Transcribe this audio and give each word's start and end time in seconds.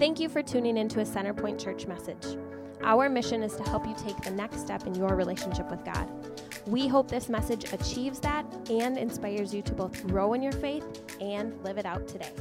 Thank 0.00 0.18
you 0.18 0.30
for 0.30 0.42
tuning 0.42 0.78
into 0.78 1.00
a 1.00 1.04
Centerpoint 1.04 1.62
Church 1.62 1.86
message. 1.86 2.38
Our 2.82 3.10
mission 3.10 3.42
is 3.42 3.54
to 3.56 3.62
help 3.64 3.86
you 3.86 3.94
take 4.02 4.16
the 4.22 4.30
next 4.30 4.60
step 4.60 4.86
in 4.86 4.94
your 4.94 5.14
relationship 5.14 5.70
with 5.70 5.84
God. 5.84 6.08
We 6.66 6.88
hope 6.88 7.10
this 7.10 7.28
message 7.28 7.70
achieves 7.70 8.18
that 8.20 8.46
and 8.70 8.96
inspires 8.96 9.52
you 9.52 9.60
to 9.60 9.74
both 9.74 10.06
grow 10.06 10.32
in 10.32 10.42
your 10.42 10.52
faith 10.52 10.86
and 11.20 11.62
live 11.62 11.76
it 11.76 11.84
out 11.84 12.08
today. 12.08 12.32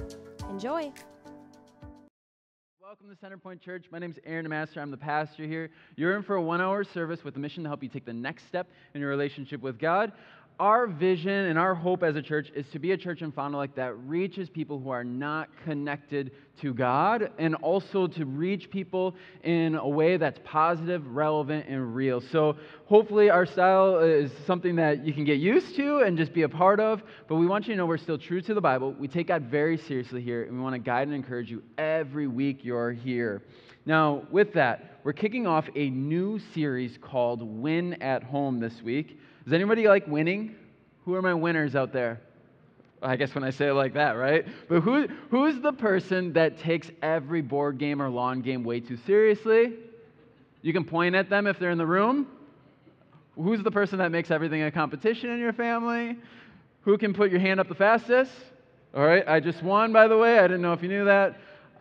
Enjoy. 0.49 0.93
Welcome 2.81 3.09
to 3.09 3.15
Centerpoint 3.17 3.59
Church. 3.59 3.87
My 3.91 3.99
name 3.99 4.11
is 4.11 4.19
Aaron 4.25 4.47
Master. 4.47 4.79
I'm 4.79 4.89
the 4.89 4.97
pastor 4.97 5.43
here. 5.43 5.69
You're 5.97 6.15
in 6.15 6.23
for 6.23 6.37
a 6.37 6.41
one 6.41 6.61
hour 6.61 6.85
service 6.85 7.25
with 7.25 7.33
the 7.33 7.39
mission 7.41 7.61
to 7.63 7.69
help 7.69 7.83
you 7.83 7.89
take 7.89 8.05
the 8.05 8.13
next 8.13 8.47
step 8.47 8.69
in 8.93 9.01
your 9.01 9.09
relationship 9.09 9.61
with 9.61 9.77
God 9.77 10.13
our 10.59 10.87
vision 10.87 11.31
and 11.31 11.57
our 11.57 11.73
hope 11.73 12.03
as 12.03 12.17
a 12.17 12.21
church 12.21 12.51
is 12.53 12.65
to 12.73 12.79
be 12.79 12.91
a 12.91 12.97
church 12.97 13.21
in 13.21 13.31
Fond 13.31 13.53
du 13.53 13.57
Lac 13.57 13.75
that 13.75 13.97
reaches 13.99 14.49
people 14.49 14.77
who 14.77 14.89
are 14.89 15.05
not 15.05 15.47
connected 15.63 16.31
to 16.59 16.73
God 16.73 17.31
and 17.37 17.55
also 17.55 18.07
to 18.07 18.25
reach 18.25 18.69
people 18.69 19.15
in 19.43 19.75
a 19.75 19.87
way 19.87 20.17
that's 20.17 20.39
positive, 20.43 21.07
relevant, 21.07 21.67
and 21.69 21.95
real. 21.95 22.19
So, 22.19 22.57
hopefully, 22.85 23.29
our 23.29 23.45
style 23.45 23.99
is 23.99 24.31
something 24.45 24.75
that 24.75 25.05
you 25.05 25.13
can 25.13 25.23
get 25.23 25.39
used 25.39 25.77
to 25.77 25.99
and 25.99 26.17
just 26.17 26.33
be 26.33 26.41
a 26.41 26.49
part 26.49 26.81
of. 26.81 27.01
But 27.29 27.35
we 27.35 27.47
want 27.47 27.67
you 27.67 27.73
to 27.73 27.77
know 27.77 27.85
we're 27.85 27.97
still 27.97 28.17
true 28.17 28.41
to 28.41 28.53
the 28.53 28.61
Bible. 28.61 28.91
We 28.91 29.07
take 29.07 29.27
God 29.27 29.43
very 29.43 29.77
seriously 29.77 30.21
here, 30.21 30.43
and 30.43 30.57
we 30.57 30.61
want 30.61 30.73
to 30.73 30.79
guide 30.79 31.07
and 31.07 31.15
encourage 31.15 31.49
you 31.49 31.63
every 31.77 32.27
week 32.27 32.65
you're 32.65 32.91
here. 32.91 33.43
Now, 33.85 34.27
with 34.29 34.53
that, 34.53 34.99
we're 35.05 35.13
kicking 35.13 35.47
off 35.47 35.65
a 35.73 35.89
new 35.89 36.39
series 36.53 36.97
called 37.01 37.41
Win 37.41 37.93
at 38.03 38.23
Home 38.23 38.59
this 38.59 38.81
week. 38.83 39.17
Does 39.43 39.53
anybody 39.53 39.87
like 39.87 40.07
winning? 40.07 40.55
Who 41.05 41.15
are 41.15 41.21
my 41.21 41.33
winners 41.33 41.75
out 41.75 41.93
there? 41.93 42.21
I 43.01 43.15
guess 43.15 43.33
when 43.33 43.43
I 43.43 43.49
say 43.49 43.67
it 43.67 43.73
like 43.73 43.93
that, 43.93 44.11
right? 44.11 44.45
But 44.67 44.81
who, 44.81 45.07
who's 45.29 45.61
the 45.61 45.71
person 45.71 46.33
that 46.33 46.59
takes 46.59 46.91
every 47.01 47.41
board 47.41 47.77
game 47.77 48.01
or 48.01 48.09
lawn 48.09 48.41
game 48.41 48.63
way 48.63 48.79
too 48.81 48.97
seriously? 49.05 49.73
You 50.61 50.73
can 50.73 50.83
point 50.83 51.15
at 51.15 51.29
them 51.29 51.47
if 51.47 51.57
they're 51.57 51.71
in 51.71 51.77
the 51.77 51.85
room. 51.85 52.27
Who's 53.35 53.63
the 53.63 53.71
person 53.71 53.99
that 53.99 54.11
makes 54.11 54.31
everything 54.31 54.63
a 54.63 54.71
competition 54.71 55.29
in 55.29 55.39
your 55.39 55.53
family? 55.53 56.17
Who 56.81 56.97
can 56.97 57.13
put 57.13 57.31
your 57.31 57.39
hand 57.39 57.59
up 57.59 57.69
the 57.69 57.75
fastest? 57.75 58.31
All 58.93 59.05
right, 59.05 59.25
I 59.27 59.39
just 59.39 59.63
won, 59.63 59.93
by 59.93 60.07
the 60.07 60.17
way. 60.17 60.39
I 60.39 60.43
didn't 60.43 60.61
know 60.61 60.73
if 60.73 60.81
you 60.81 60.89
knew 60.89 61.05
that. 61.05 61.39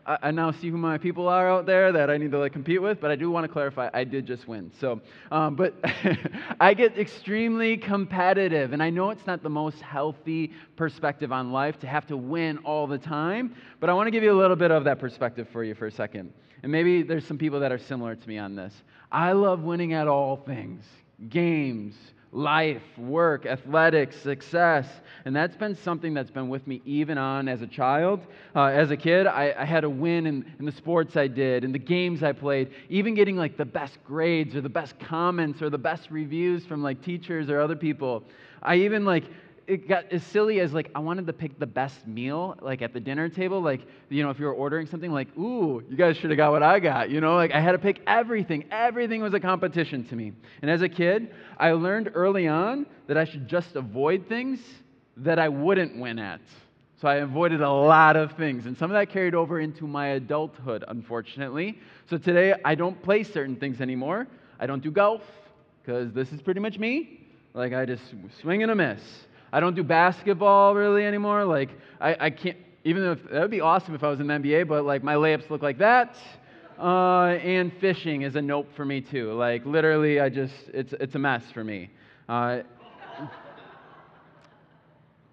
I, 0.09 0.31
now 0.31 0.51
see 0.53 0.71
who 0.71 0.79
my 0.79 0.97
people 0.97 1.29
are 1.29 1.51
out 1.51 1.67
there 1.67 1.93
that 1.93 2.09
I 2.09 2.17
need 2.17 2.31
to 2.31 2.39
like 2.39 2.53
compete 2.53 2.81
with, 2.81 2.99
but 2.99 3.11
I 3.11 3.17
do 3.17 3.31
want 3.31 3.45
to 3.45 3.49
clarify 3.49 3.91
I 3.93 4.05
did 4.05 4.27
just 4.27 4.49
win. 4.49 4.73
So, 4.81 5.03
um, 5.31 5.55
but 5.55 5.75
I 6.61 6.73
get 6.73 6.99
extremely 6.99 7.77
competitive, 7.77 8.73
and 8.73 8.83
I 8.83 8.89
know 8.89 9.11
it's 9.11 9.27
not 9.27 9.43
the 9.43 9.51
most 9.51 9.83
healthy 9.83 10.53
perspective 10.77 11.31
on 11.31 11.53
life 11.53 11.79
to 11.81 11.87
have 11.87 12.07
to 12.07 12.17
win 12.17 12.57
all 12.59 12.87
the 12.87 12.97
time, 12.97 13.55
but 13.81 13.91
I 13.91 13.93
want 13.93 14.07
to 14.07 14.11
give 14.11 14.23
you 14.23 14.33
a 14.33 14.41
little 14.41 14.57
bit 14.57 14.71
of 14.71 14.85
that 14.85 14.99
perspective 14.99 15.47
for 15.53 15.63
you 15.63 15.75
for 15.75 15.87
a 15.87 15.93
second. 15.93 16.33
And 16.63 16.73
maybe 16.73 17.03
there's 17.03 17.27
some 17.27 17.39
people 17.39 17.61
that 17.61 17.71
are 17.71 17.79
similar 17.79 18.17
to 18.17 18.29
me 18.29 18.39
on 18.39 18.55
this. 18.55 18.75
I 19.13 19.33
love 19.33 19.63
winning 19.63 19.93
at 19.93 20.09
all 20.09 20.37
things 20.37 20.85
games, 21.29 21.97
life, 22.33 22.83
work, 22.99 23.47
athletics, 23.47 24.17
success. 24.21 24.87
And 25.25 25.35
that's 25.35 25.57
been 25.57 25.75
something 25.75 26.13
that's 26.13 26.31
been 26.31 26.49
with 26.49 26.67
me 26.67 26.83
even 26.85 27.17
on 27.17 27.49
as 27.49 27.63
a 27.63 27.67
child. 27.67 28.27
Uh, 28.55 28.65
as 28.65 28.91
a 28.91 28.97
kid, 28.97 29.27
I, 29.27 29.55
I, 29.59 29.65
had 29.65 29.85
a 29.85 29.91
win 29.91 30.27
in, 30.27 30.45
in 30.59 30.65
the 30.67 30.73
sports 30.73 31.17
I 31.17 31.27
did, 31.27 31.65
in 31.65 31.73
the 31.73 31.79
games 31.79 32.23
I 32.23 32.33
played, 32.33 32.71
even 32.91 33.15
getting 33.15 33.37
like 33.37 33.57
the 33.57 33.65
best 33.65 33.99
grades 34.05 34.55
or 34.55 34.61
the 34.61 34.69
best 34.69 34.99
comments 34.99 35.63
or 35.63 35.71
the 35.71 35.79
best 35.79 36.11
reviews 36.11 36.67
from 36.67 36.83
like 36.83 37.03
teachers 37.03 37.49
or 37.49 37.61
other 37.61 37.77
people. 37.77 38.25
I 38.63 38.77
even 38.77 39.05
like 39.05 39.25
it 39.69 39.87
got 39.87 40.11
as 40.11 40.25
silly 40.25 40.61
as 40.61 40.73
like 40.73 40.91
I 40.95 40.99
wanted 40.99 41.27
to 41.27 41.33
pick 41.35 41.59
the 41.59 41.67
best 41.67 42.07
meal 42.07 42.57
like 42.63 42.81
at 42.81 42.95
the 42.95 43.01
dinner 43.01 43.29
table 43.29 43.61
like 43.61 43.83
you 44.09 44.23
know 44.23 44.31
if 44.31 44.41
you 44.41 44.47
were 44.47 44.55
ordering 44.55 44.87
something 44.87 45.13
like 45.13 45.29
ooh 45.37 45.85
you 45.89 45.97
guys 45.97 46.17
should 46.17 46.31
have 46.31 46.39
got 46.39 46.53
what 46.53 46.63
I 46.63 46.81
got 46.81 47.11
you 47.11 47.21
know? 47.21 47.37
Like 47.37 47.53
I 47.53 47.61
had 47.61 47.73
to 47.73 47.79
pick 47.79 48.01
everything. 48.07 48.65
Everything 48.71 49.21
was 49.21 49.35
a 49.35 49.41
competition 49.41 50.05
to 50.09 50.17
me. 50.17 50.33
And 50.63 50.71
as 50.71 50.81
a 50.81 50.89
kid 50.89 51.35
I 51.59 51.73
learned 51.73 52.11
early 52.15 52.49
on 52.49 52.87
that 53.07 53.19
I 53.19 53.25
should 53.25 53.47
just 53.47 53.77
avoid 53.77 54.27
things 54.27 54.59
that 55.19 55.39
I 55.39 55.51
wouldn't 55.51 56.01
win 56.01 56.19
at. 56.19 56.41
So 57.01 57.07
I 57.07 57.17
avoided 57.17 57.61
a 57.61 57.71
lot 57.71 58.17
of 58.17 58.33
things. 58.33 58.67
And 58.67 58.77
some 58.77 58.91
of 58.91 58.95
that 58.95 59.11
carried 59.11 59.35
over 59.35 59.61
into 59.61 59.87
my 59.87 60.09
adulthood 60.09 60.83
unfortunately. 60.89 61.79
So 62.09 62.17
today 62.17 62.55
I 62.65 62.75
don't 62.75 63.01
play 63.03 63.23
certain 63.23 63.55
things 63.57 63.83
anymore. 63.83 64.29
I 64.59 64.67
don't 64.67 64.83
do 64.83 64.91
golf 64.91 65.23
because 65.83 66.11
this 66.15 66.33
is 66.33 66.41
pretty 66.41 66.61
much 66.61 66.79
me. 66.79 67.27
Like 67.53 67.75
I 67.75 67.85
just 67.85 68.03
swing 68.41 68.63
and 68.63 68.73
a 68.73 68.75
miss 68.75 69.27
I 69.53 69.61
don't 69.61 69.75
do 69.75 69.83
basketball 69.83 70.75
really 70.75 71.05
anymore. 71.05 71.45
Like, 71.45 71.71
I, 72.01 72.17
I 72.21 72.31
can't, 72.31 72.57
even 72.85 73.03
though 73.03 73.15
that 73.15 73.41
would 73.41 73.51
be 73.51 73.61
awesome 73.61 73.95
if 73.95 74.05
I 74.05 74.09
was 74.09 74.21
in 74.21 74.27
the 74.27 74.35
NBA, 74.35 74.69
but 74.69 74.85
like 74.85 75.03
my 75.03 75.15
layups 75.15 75.51
look 75.51 75.63
like 75.63 75.79
that. 75.79 76.17
Uh, 76.79 77.39
and 77.43 77.73
fishing 77.81 78.23
is 78.23 78.37
a 78.37 78.43
nope 78.43 78.69
for 78.77 78.85
me 78.85 79.01
too. 79.01 79.33
Like, 79.33 79.67
literally, 79.67 80.21
I 80.21 80.29
just, 80.29 80.55
it's, 80.73 80.93
it's 80.95 81.15
a 81.15 81.19
mess 81.19 81.43
for 81.53 81.65
me. 81.65 81.91
Uh, 82.29 82.61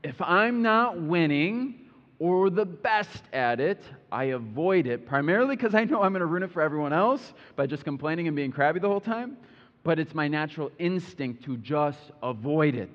if 0.03 0.19
I'm 0.21 0.61
not 0.61 0.99
winning 0.99 1.75
or 2.19 2.49
the 2.49 2.65
best 2.65 3.23
at 3.33 3.59
it, 3.59 3.83
I 4.11 4.25
avoid 4.25 4.87
it, 4.87 5.05
primarily 5.05 5.55
because 5.55 5.75
I 5.75 5.83
know 5.83 6.01
I'm 6.01 6.13
going 6.13 6.21
to 6.21 6.25
ruin 6.25 6.43
it 6.43 6.51
for 6.51 6.61
everyone 6.61 6.93
else 6.93 7.33
by 7.55 7.67
just 7.67 7.83
complaining 7.83 8.27
and 8.27 8.35
being 8.35 8.51
crabby 8.51 8.79
the 8.79 8.87
whole 8.87 9.01
time. 9.01 9.37
But 9.83 9.99
it's 9.99 10.15
my 10.15 10.27
natural 10.27 10.71
instinct 10.79 11.43
to 11.43 11.57
just 11.57 12.11
avoid 12.23 12.73
it 12.75 12.89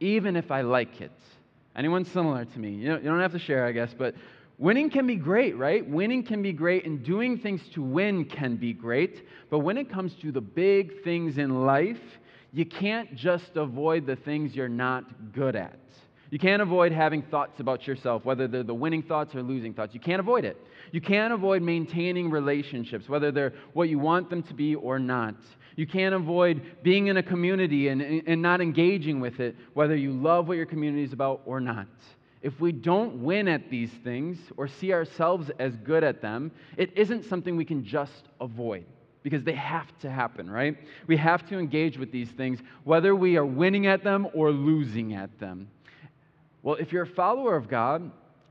even 0.00 0.36
if 0.36 0.50
I 0.50 0.62
like 0.62 1.00
it. 1.00 1.12
Anyone 1.76 2.04
similar 2.04 2.44
to 2.44 2.58
me? 2.58 2.70
You, 2.70 2.98
don't 2.98 3.20
have 3.20 3.32
to 3.32 3.38
share, 3.38 3.64
I 3.66 3.72
guess, 3.72 3.94
but 3.96 4.14
winning 4.58 4.90
can 4.90 5.06
be 5.06 5.16
great, 5.16 5.56
right? 5.56 5.88
Winning 5.88 6.24
can 6.24 6.42
be 6.42 6.52
great, 6.52 6.84
and 6.84 7.04
doing 7.04 7.38
things 7.38 7.62
to 7.74 7.82
win 7.82 8.24
can 8.24 8.56
be 8.56 8.72
great. 8.72 9.26
But 9.50 9.60
when 9.60 9.78
it 9.78 9.90
comes 9.90 10.14
to 10.16 10.32
the 10.32 10.40
big 10.40 11.02
things 11.04 11.38
in 11.38 11.64
life, 11.64 12.00
you 12.52 12.64
can't 12.64 13.14
just 13.14 13.56
avoid 13.56 14.06
the 14.06 14.16
things 14.16 14.56
you're 14.56 14.68
not 14.68 15.32
good 15.32 15.54
at. 15.54 15.78
You 16.30 16.38
can't 16.38 16.60
avoid 16.60 16.92
having 16.92 17.22
thoughts 17.22 17.58
about 17.60 17.86
yourself, 17.86 18.24
whether 18.24 18.46
they're 18.46 18.62
the 18.62 18.74
winning 18.74 19.02
thoughts 19.02 19.34
or 19.34 19.42
losing 19.42 19.72
thoughts. 19.72 19.94
You 19.94 20.00
can't 20.00 20.20
avoid 20.20 20.44
it. 20.44 20.58
You 20.92 21.00
can't 21.00 21.32
avoid 21.32 21.62
maintaining 21.62 22.30
relationships, 22.30 23.08
whether 23.08 23.30
they're 23.30 23.54
what 23.72 23.88
you 23.88 23.98
want 23.98 24.28
them 24.28 24.42
to 24.44 24.54
be 24.54 24.74
or 24.74 24.98
not. 24.98 25.36
You 25.78 25.86
can't 25.86 26.12
avoid 26.12 26.82
being 26.82 27.06
in 27.06 27.18
a 27.18 27.22
community 27.22 27.86
and, 27.86 28.02
and 28.02 28.42
not 28.42 28.60
engaging 28.60 29.20
with 29.20 29.38
it, 29.38 29.54
whether 29.74 29.94
you 29.94 30.10
love 30.10 30.48
what 30.48 30.56
your 30.56 30.66
community 30.66 31.04
is 31.04 31.12
about 31.12 31.40
or 31.46 31.60
not. 31.60 31.86
If 32.42 32.60
we 32.60 32.72
don't 32.72 33.22
win 33.22 33.46
at 33.46 33.70
these 33.70 33.92
things 34.02 34.38
or 34.56 34.66
see 34.66 34.92
ourselves 34.92 35.52
as 35.60 35.76
good 35.76 36.02
at 36.02 36.20
them, 36.20 36.50
it 36.76 36.90
isn't 36.98 37.26
something 37.26 37.56
we 37.56 37.64
can 37.64 37.84
just 37.84 38.24
avoid 38.40 38.86
because 39.22 39.44
they 39.44 39.52
have 39.52 39.96
to 40.00 40.10
happen, 40.10 40.50
right? 40.50 40.76
We 41.06 41.16
have 41.18 41.48
to 41.48 41.60
engage 41.60 41.96
with 41.96 42.10
these 42.10 42.30
things, 42.30 42.58
whether 42.82 43.14
we 43.14 43.36
are 43.36 43.46
winning 43.46 43.86
at 43.86 44.02
them 44.02 44.26
or 44.34 44.50
losing 44.50 45.14
at 45.14 45.38
them. 45.38 45.70
Well, 46.64 46.74
if 46.74 46.92
you're 46.92 47.04
a 47.04 47.06
follower 47.06 47.54
of 47.54 47.68
God, 47.68 48.10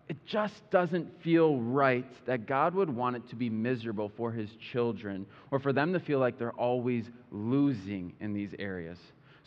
it 0.09 0.25
just 0.25 0.69
doesn't 0.69 1.21
feel 1.21 1.57
right 1.57 2.05
that 2.25 2.45
God 2.45 2.73
would 2.75 2.89
want 2.89 3.17
it 3.17 3.27
to 3.29 3.35
be 3.35 3.49
miserable 3.49 4.11
for 4.15 4.31
his 4.31 4.49
children 4.71 5.25
or 5.51 5.59
for 5.59 5.73
them 5.73 5.91
to 5.93 5.99
feel 5.99 6.19
like 6.19 6.39
they're 6.39 6.51
always 6.53 7.09
losing 7.31 8.13
in 8.21 8.33
these 8.33 8.51
areas. 8.57 8.97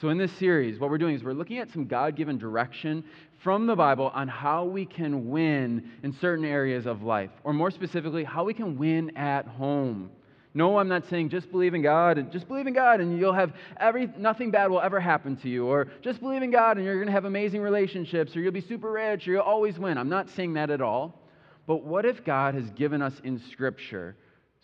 So, 0.01 0.09
in 0.09 0.17
this 0.17 0.33
series, 0.33 0.79
what 0.79 0.91
we're 0.91 0.99
doing 0.99 1.15
is 1.15 1.23
we're 1.23 1.33
looking 1.33 1.59
at 1.59 1.71
some 1.71 1.87
God 1.87 2.17
given 2.17 2.39
direction 2.39 3.05
from 3.43 3.67
the 3.67 3.77
Bible 3.77 4.11
on 4.15 4.29
how 4.29 4.65
we 4.65 4.87
can 4.87 5.29
win 5.29 5.91
in 6.03 6.13
certain 6.13 6.45
areas 6.45 6.87
of 6.87 7.03
life, 7.03 7.31
or 7.45 7.53
more 7.53 7.71
specifically, 7.71 8.25
how 8.25 8.45
we 8.45 8.55
can 8.55 8.79
win 8.79 9.15
at 9.17 9.47
home. 9.47 10.11
No, 10.53 10.79
I'm 10.79 10.89
not 10.89 11.07
saying 11.07 11.29
just 11.29 11.51
believe 11.53 11.75
in 11.75 11.83
God 11.83 12.19
and 12.19 12.33
just 12.33 12.49
believe 12.49 12.67
in 12.67 12.73
God 12.73 13.01
and 13.01 13.19
you'll 13.19 13.33
have 13.33 13.53
every 13.79 14.09
nothing 14.19 14.51
bad 14.51 14.71
will 14.71 14.81
ever 14.81 14.99
happen 14.99 15.37
to 15.39 15.49
you 15.49 15.67
or 15.67 15.87
just 16.03 16.21
believe 16.21 16.43
in 16.43 16.51
God 16.51 16.77
and 16.77 16.85
you're 16.85 16.97
going 16.97 17.07
to 17.07 17.13
have 17.13 17.25
amazing 17.25 17.63
relationships 17.63 18.35
or 18.35 18.41
you'll 18.41 18.51
be 18.51 18.61
super 18.61 18.91
rich 18.91 19.29
or 19.29 19.33
you'll 19.33 19.43
always 19.43 19.79
win. 19.79 19.97
I'm 19.97 20.09
not 20.09 20.29
saying 20.31 20.55
that 20.55 20.71
at 20.71 20.81
all. 20.81 21.21
But 21.67 21.85
what 21.85 22.05
if 22.05 22.25
God 22.25 22.55
has 22.55 22.69
given 22.71 23.01
us 23.01 23.21
in 23.23 23.39
scripture 23.39 24.17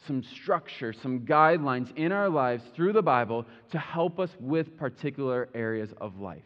some 0.06 0.22
structure, 0.22 0.92
some 0.92 1.20
guidelines 1.20 1.96
in 1.96 2.12
our 2.12 2.28
lives 2.28 2.62
through 2.74 2.92
the 2.92 3.02
Bible 3.02 3.46
to 3.70 3.78
help 3.78 4.20
us 4.20 4.30
with 4.38 4.76
particular 4.76 5.48
areas 5.54 5.92
of 6.00 6.20
life, 6.20 6.44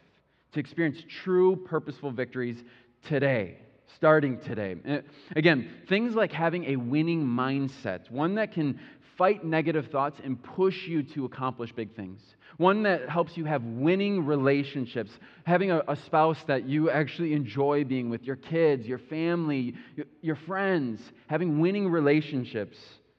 to 0.52 0.60
experience 0.60 1.02
true 1.22 1.56
purposeful 1.56 2.10
victories 2.10 2.62
today? 3.06 3.56
starting 3.96 4.38
today. 4.38 4.76
Eh, 4.84 5.00
again, 5.36 5.68
things 5.88 6.14
like 6.14 6.32
having 6.32 6.64
a 6.66 6.76
winning 6.76 7.24
mindset, 7.24 8.10
one 8.10 8.36
that 8.36 8.52
can 8.52 8.78
fight 9.20 9.44
negative 9.44 9.88
thoughts 9.88 10.18
and 10.24 10.42
push 10.42 10.86
you 10.86 11.02
to 11.02 11.26
accomplish 11.26 11.70
big 11.72 11.94
things. 11.94 12.22
One 12.56 12.84
that 12.84 13.10
helps 13.10 13.36
you 13.36 13.44
have 13.44 13.62
winning 13.62 14.24
relationships, 14.24 15.10
having 15.44 15.70
a, 15.70 15.82
a 15.88 15.96
spouse 16.06 16.38
that 16.46 16.66
you 16.66 16.88
actually 16.88 17.34
enjoy 17.34 17.84
being 17.84 18.08
with, 18.08 18.22
your 18.22 18.36
kids, 18.36 18.86
your 18.86 18.98
family, 18.98 19.74
your, 19.94 20.06
your 20.22 20.36
friends, 20.36 21.02
having 21.26 21.60
winning 21.60 21.90
relationships, 21.90 22.78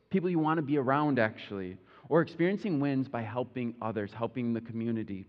people 0.10 0.28
you 0.28 0.40
want 0.40 0.58
to 0.58 0.64
be 0.64 0.80
around 0.80 1.20
actually, 1.20 1.78
or 2.10 2.24
experiencing 2.24 2.80
wins 2.80 3.08
by 3.08 3.22
helping 3.22 3.76
others, 3.80 4.10
helping 4.12 4.54
the 4.54 4.62
community. 4.62 5.28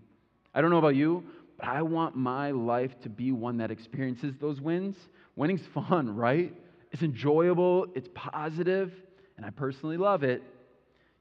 I 0.55 0.63
don't 0.63 0.71
know 0.71 0.79
about 0.79 0.97
you, 0.97 1.23
but 1.59 1.69
I 1.69 1.83
want 1.83 2.17
my 2.17 2.51
life 2.51 2.99
to 3.03 3.11
be 3.11 3.31
one 3.31 3.59
that 3.59 3.71
experiences 3.71 4.37
those 4.41 4.59
wins. 4.59 4.97
Winning's 5.37 5.67
fun, 5.75 6.17
right? 6.17 6.55
It's 6.93 7.03
enjoyable, 7.03 7.89
it's 7.95 8.09
positive, 8.15 8.91
and 9.37 9.45
I 9.45 9.51
personally 9.51 9.99
love 9.99 10.23
it. 10.23 10.43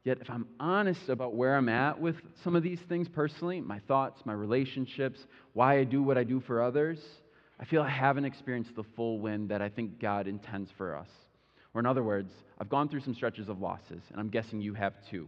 Yet, 0.03 0.17
if 0.19 0.29
I'm 0.29 0.47
honest 0.59 1.09
about 1.09 1.35
where 1.35 1.55
I'm 1.55 1.69
at 1.69 1.99
with 1.99 2.15
some 2.43 2.55
of 2.55 2.63
these 2.63 2.79
things 2.89 3.07
personally, 3.07 3.61
my 3.61 3.79
thoughts, 3.87 4.21
my 4.25 4.33
relationships, 4.33 5.19
why 5.53 5.77
I 5.77 5.83
do 5.83 6.01
what 6.01 6.17
I 6.17 6.23
do 6.23 6.39
for 6.39 6.61
others, 6.61 6.99
I 7.59 7.65
feel 7.65 7.83
I 7.83 7.89
haven't 7.89 8.25
experienced 8.25 8.75
the 8.75 8.83
full 8.95 9.19
win 9.19 9.47
that 9.49 9.61
I 9.61 9.69
think 9.69 9.99
God 9.99 10.27
intends 10.27 10.71
for 10.75 10.95
us. 10.95 11.09
Or, 11.73 11.79
in 11.79 11.85
other 11.85 12.01
words, 12.01 12.33
I've 12.59 12.69
gone 12.69 12.89
through 12.89 13.01
some 13.01 13.13
stretches 13.13 13.47
of 13.47 13.61
losses, 13.61 14.01
and 14.09 14.19
I'm 14.19 14.29
guessing 14.29 14.59
you 14.59 14.73
have 14.73 14.93
too. 15.09 15.27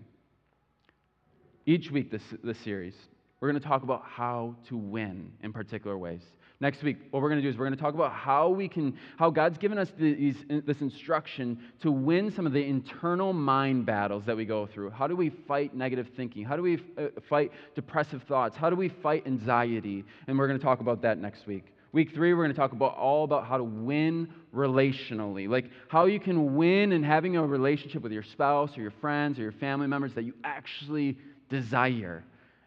Each 1.67 1.91
week, 1.91 2.11
this, 2.11 2.23
this 2.43 2.57
series, 2.59 2.95
we're 3.39 3.49
going 3.51 3.61
to 3.61 3.67
talk 3.67 3.83
about 3.83 4.03
how 4.03 4.55
to 4.69 4.75
win 4.75 5.31
in 5.43 5.53
particular 5.53 5.97
ways. 5.97 6.21
Next 6.63 6.81
week, 6.81 6.95
what 7.11 7.21
we're 7.21 7.27
going 7.27 7.41
to 7.41 7.43
do 7.45 7.49
is 7.49 7.57
we're 7.57 7.65
going 7.65 7.75
to 7.75 7.83
talk 7.83 7.93
about 7.93 8.13
how 8.13 8.47
we 8.47 8.69
can, 8.69 8.97
how 9.19 9.29
God's 9.29 9.57
given 9.57 9.77
us 9.77 9.91
these, 9.99 10.37
this 10.47 10.79
instruction 10.79 11.59
to 11.81 11.91
win 11.91 12.31
some 12.31 12.47
of 12.47 12.53
the 12.53 12.63
internal 12.63 13.33
mind 13.33 13.85
battles 13.85 14.23
that 14.27 14.37
we 14.37 14.45
go 14.45 14.65
through. 14.65 14.91
How 14.91 15.05
do 15.05 15.13
we 15.13 15.29
fight 15.29 15.75
negative 15.75 16.07
thinking? 16.15 16.45
How 16.45 16.55
do 16.55 16.61
we 16.61 16.81
uh, 16.97 17.07
fight 17.27 17.51
depressive 17.75 18.23
thoughts? 18.29 18.55
How 18.55 18.69
do 18.69 18.77
we 18.77 18.87
fight 18.87 19.27
anxiety? 19.27 20.05
And 20.27 20.39
we're 20.39 20.47
going 20.47 20.57
to 20.57 20.63
talk 20.63 20.79
about 20.79 21.01
that 21.01 21.17
next 21.17 21.45
week. 21.47 21.65
Week 21.91 22.13
three, 22.13 22.33
we're 22.33 22.45
going 22.45 22.55
to 22.55 22.57
talk 22.57 22.71
about 22.71 22.95
all 22.95 23.25
about 23.25 23.45
how 23.45 23.57
to 23.57 23.63
win 23.65 24.29
relationally, 24.55 25.49
like 25.49 25.69
how 25.89 26.05
you 26.05 26.21
can 26.21 26.55
win 26.55 26.93
in 26.93 27.03
having 27.03 27.35
a 27.35 27.45
relationship 27.45 28.01
with 28.01 28.13
your 28.13 28.23
spouse 28.23 28.77
or 28.77 28.81
your 28.81 28.93
friends 29.01 29.37
or 29.37 29.41
your 29.41 29.51
family 29.51 29.87
members 29.87 30.13
that 30.13 30.23
you 30.23 30.33
actually 30.45 31.17
desire. 31.49 32.23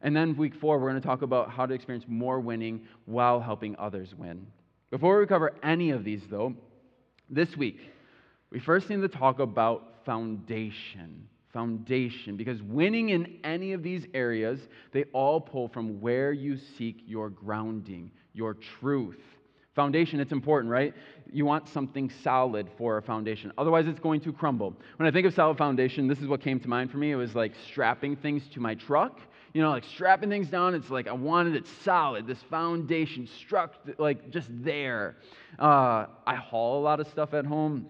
And 0.06 0.14
then 0.14 0.36
week 0.36 0.54
four, 0.54 0.78
we're 0.78 0.88
going 0.88 1.02
to 1.02 1.06
talk 1.06 1.22
about 1.22 1.50
how 1.50 1.66
to 1.66 1.74
experience 1.74 2.04
more 2.06 2.38
winning 2.38 2.82
while 3.06 3.40
helping 3.40 3.74
others 3.76 4.14
win. 4.14 4.46
Before 4.92 5.18
we 5.18 5.26
cover 5.26 5.52
any 5.64 5.90
of 5.90 6.04
these, 6.04 6.22
though, 6.30 6.54
this 7.28 7.56
week, 7.56 7.80
we 8.52 8.60
first 8.60 8.88
need 8.88 9.00
to 9.00 9.08
talk 9.08 9.40
about 9.40 10.04
foundation. 10.04 11.26
Foundation, 11.52 12.36
because 12.36 12.62
winning 12.62 13.08
in 13.08 13.40
any 13.42 13.72
of 13.72 13.82
these 13.82 14.06
areas, 14.14 14.60
they 14.92 15.04
all 15.12 15.40
pull 15.40 15.66
from 15.66 16.00
where 16.00 16.30
you 16.30 16.56
seek 16.56 17.02
your 17.04 17.28
grounding, 17.28 18.12
your 18.32 18.54
truth. 18.54 19.18
Foundation, 19.74 20.20
it's 20.20 20.32
important, 20.32 20.70
right? 20.70 20.94
You 21.32 21.46
want 21.46 21.68
something 21.68 22.12
solid 22.22 22.70
for 22.78 22.98
a 22.98 23.02
foundation. 23.02 23.52
Otherwise, 23.58 23.88
it's 23.88 23.98
going 23.98 24.20
to 24.20 24.32
crumble. 24.32 24.76
When 24.98 25.08
I 25.08 25.10
think 25.10 25.26
of 25.26 25.34
solid 25.34 25.58
foundation, 25.58 26.06
this 26.06 26.20
is 26.20 26.28
what 26.28 26.40
came 26.40 26.60
to 26.60 26.68
mind 26.68 26.92
for 26.92 26.98
me. 26.98 27.10
It 27.10 27.16
was 27.16 27.34
like 27.34 27.54
strapping 27.66 28.14
things 28.14 28.46
to 28.52 28.60
my 28.60 28.76
truck. 28.76 29.20
You 29.56 29.62
know, 29.62 29.70
like 29.70 29.84
strapping 29.84 30.28
things 30.28 30.48
down. 30.48 30.74
It's 30.74 30.90
like 30.90 31.08
I 31.08 31.14
wanted 31.14 31.56
it 31.56 31.66
solid, 31.82 32.26
this 32.26 32.42
foundation 32.50 33.26
struck, 33.26 33.72
like 33.96 34.28
just 34.28 34.50
there. 34.50 35.16
Uh, 35.58 36.04
I 36.26 36.34
haul 36.34 36.78
a 36.78 36.82
lot 36.82 37.00
of 37.00 37.08
stuff 37.08 37.32
at 37.32 37.46
home 37.46 37.86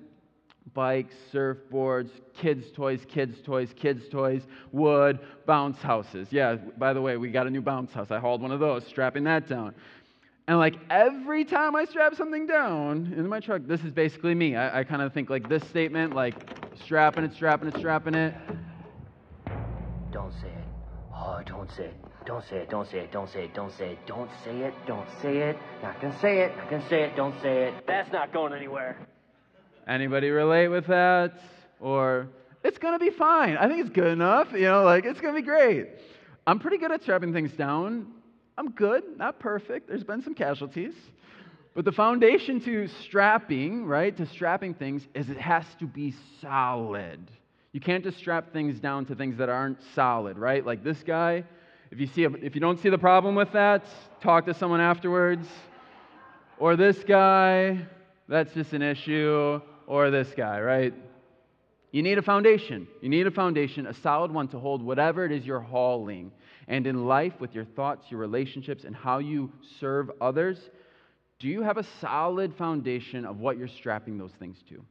bikes, 0.75 1.17
surfboards, 1.33 2.11
kids' 2.35 2.71
toys, 2.71 3.05
kids' 3.09 3.43
toys, 3.43 3.75
kids' 3.75 4.09
toys, 4.09 4.43
wood, 4.71 5.19
bounce 5.45 5.79
houses. 5.79 6.29
Yeah, 6.31 6.55
by 6.55 6.93
the 6.93 7.03
way, 7.03 7.17
we 7.17 7.31
got 7.33 7.49
a 7.49 7.51
new 7.51 7.63
bounce 7.63 7.93
house. 7.93 8.13
I 8.13 8.21
hauled 8.21 8.43
one 8.43 8.53
of 8.53 8.61
those, 8.61 8.87
strapping 8.87 9.25
that 9.25 9.49
down. 9.49 9.75
And 10.47 10.59
like 10.59 10.77
every 10.89 11.45
time 11.45 11.75
I 11.75 11.85
strap 11.85 12.15
something 12.15 12.47
down 12.47 13.13
in 13.17 13.27
my 13.27 13.41
truck, 13.41 13.63
this 13.67 13.83
is 13.83 13.91
basically 13.91 14.37
me. 14.37 14.55
I, 14.55 14.83
I 14.83 14.85
kind 14.85 15.03
of 15.03 15.13
think 15.13 15.31
like 15.31 15.49
this 15.49 15.65
statement, 15.65 16.15
like 16.15 16.37
strapping 16.85 17.25
it, 17.25 17.35
strapping 17.35 17.71
it, 17.71 17.77
strapping 17.77 18.15
it. 18.15 18.35
Don't 21.27 21.71
say 21.71 21.85
it. 21.85 21.95
Oh, 22.05 22.25
don't 22.25 22.47
say 22.49 22.59
it. 22.59 22.71
Don't 22.71 22.89
say 22.89 22.97
it. 22.97 22.97
Don't 22.97 22.97
say 22.97 23.01
it. 23.05 23.11
Don't 23.11 23.29
say 23.31 23.45
it. 23.45 23.53
Don't 23.55 23.73
say 23.73 23.91
it. 23.93 24.05
Don't 24.07 24.29
say 24.45 24.59
it. 24.61 24.75
Don't 24.87 25.09
say 25.21 25.37
it. 25.39 25.57
Not 25.83 26.01
gonna 26.01 26.21
say 26.21 26.41
it. 26.41 26.57
Not 26.57 26.71
gonna 26.71 26.89
say 26.89 27.03
it. 27.03 27.17
Don't 27.17 27.35
say 27.43 27.65
it. 27.69 27.87
That's 27.87 28.13
not 28.13 28.33
going 28.33 28.53
anywhere. 28.53 28.97
Anybody 29.89 30.31
relate 30.31 30.69
with 30.69 30.87
that? 30.87 31.33
Or 31.81 32.29
it's 32.63 32.79
gonna 32.79 32.99
be 32.99 33.11
fine. 33.11 33.57
I 33.57 33.69
think 33.69 33.81
it's 33.81 33.91
good 33.91 34.13
enough. 34.13 34.53
You 34.53 34.63
know, 34.63 34.85
like 34.85 35.05
it's 35.05 35.21
gonna 35.21 35.35
be 35.35 35.43
great. 35.43 35.89
I'm 36.47 36.61
pretty 36.61 36.79
good 36.79 36.93
at 36.93 37.03
strapping 37.03 37.33
things 37.33 37.53
down. 37.53 38.13
I'm 38.59 38.71
good, 38.71 39.03
not 39.17 39.39
perfect. 39.39 39.89
There's 39.89 40.05
been 40.05 40.23
some 40.23 40.35
casualties. 40.35 40.95
But 41.75 41.85
the 41.85 41.93
foundation 41.93 42.61
to 42.63 42.89
strapping, 43.05 43.85
right, 43.85 44.17
to 44.17 44.27
strapping 44.27 44.75
things 44.75 45.07
is 45.15 45.29
it 45.29 45.37
has 45.39 45.65
to 45.81 45.87
be 45.87 46.15
solid. 46.41 47.21
You 47.77 47.81
can't 47.81 48.03
just 48.03 48.17
strap 48.17 48.55
things 48.55 48.81
down 48.81 49.05
to 49.05 49.15
things 49.15 49.37
that 49.37 49.51
aren't 49.51 49.77
solid, 49.95 50.39
right? 50.39 50.65
Like 50.65 50.83
this 50.83 51.03
guy, 51.03 51.45
if 51.91 52.01
you 52.01 52.07
see 52.07 52.25
a, 52.25 52.31
if 52.31 52.55
you 52.55 52.61
don't 52.63 52.81
see 52.81 52.89
the 52.89 52.97
problem 52.97 53.35
with 53.35 53.53
that, 53.53 53.85
talk 54.23 54.47
to 54.47 54.55
someone 54.55 54.81
afterwards. 54.81 55.47
Or 56.59 56.75
this 56.75 57.05
guy, 57.05 57.87
that's 58.29 58.55
just 58.55 58.73
an 58.73 58.81
issue, 58.81 59.61
or 59.87 60.11
this 60.11 60.33
guy, 60.35 60.59
right? 60.63 60.95
You 61.93 62.03
need 62.03 62.17
a 62.17 62.23
foundation. 62.23 62.89
You 63.03 63.11
need 63.11 63.27
a 63.27 63.31
foundation, 63.31 63.87
a 63.87 63.93
solid 63.93 64.33
one 64.33 64.49
to 64.49 64.59
hold 64.59 64.83
whatever 64.83 65.27
it 65.27 65.31
is 65.31 65.45
you're 65.45 65.61
hauling. 65.61 66.33
And 66.69 66.87
in 66.87 67.05
life, 67.05 67.35
with 67.41 67.55
your 67.55 67.67
thoughts, 67.67 68.11
your 68.11 68.21
relationships, 68.21 68.85
and 68.85 68.97
how 68.97 69.19
you 69.19 69.53
serve 69.81 70.11
others, 70.19 70.71
do 71.39 71.47
you 71.47 71.61
have 71.61 71.77
a 71.77 71.85
solid 72.01 72.55
foundation 72.57 73.27
of 73.27 73.41
what 73.41 73.59
you're 73.59 73.69
strapping 73.69 74.17
those 74.17 74.33
things 74.39 74.57
to? 74.71 74.83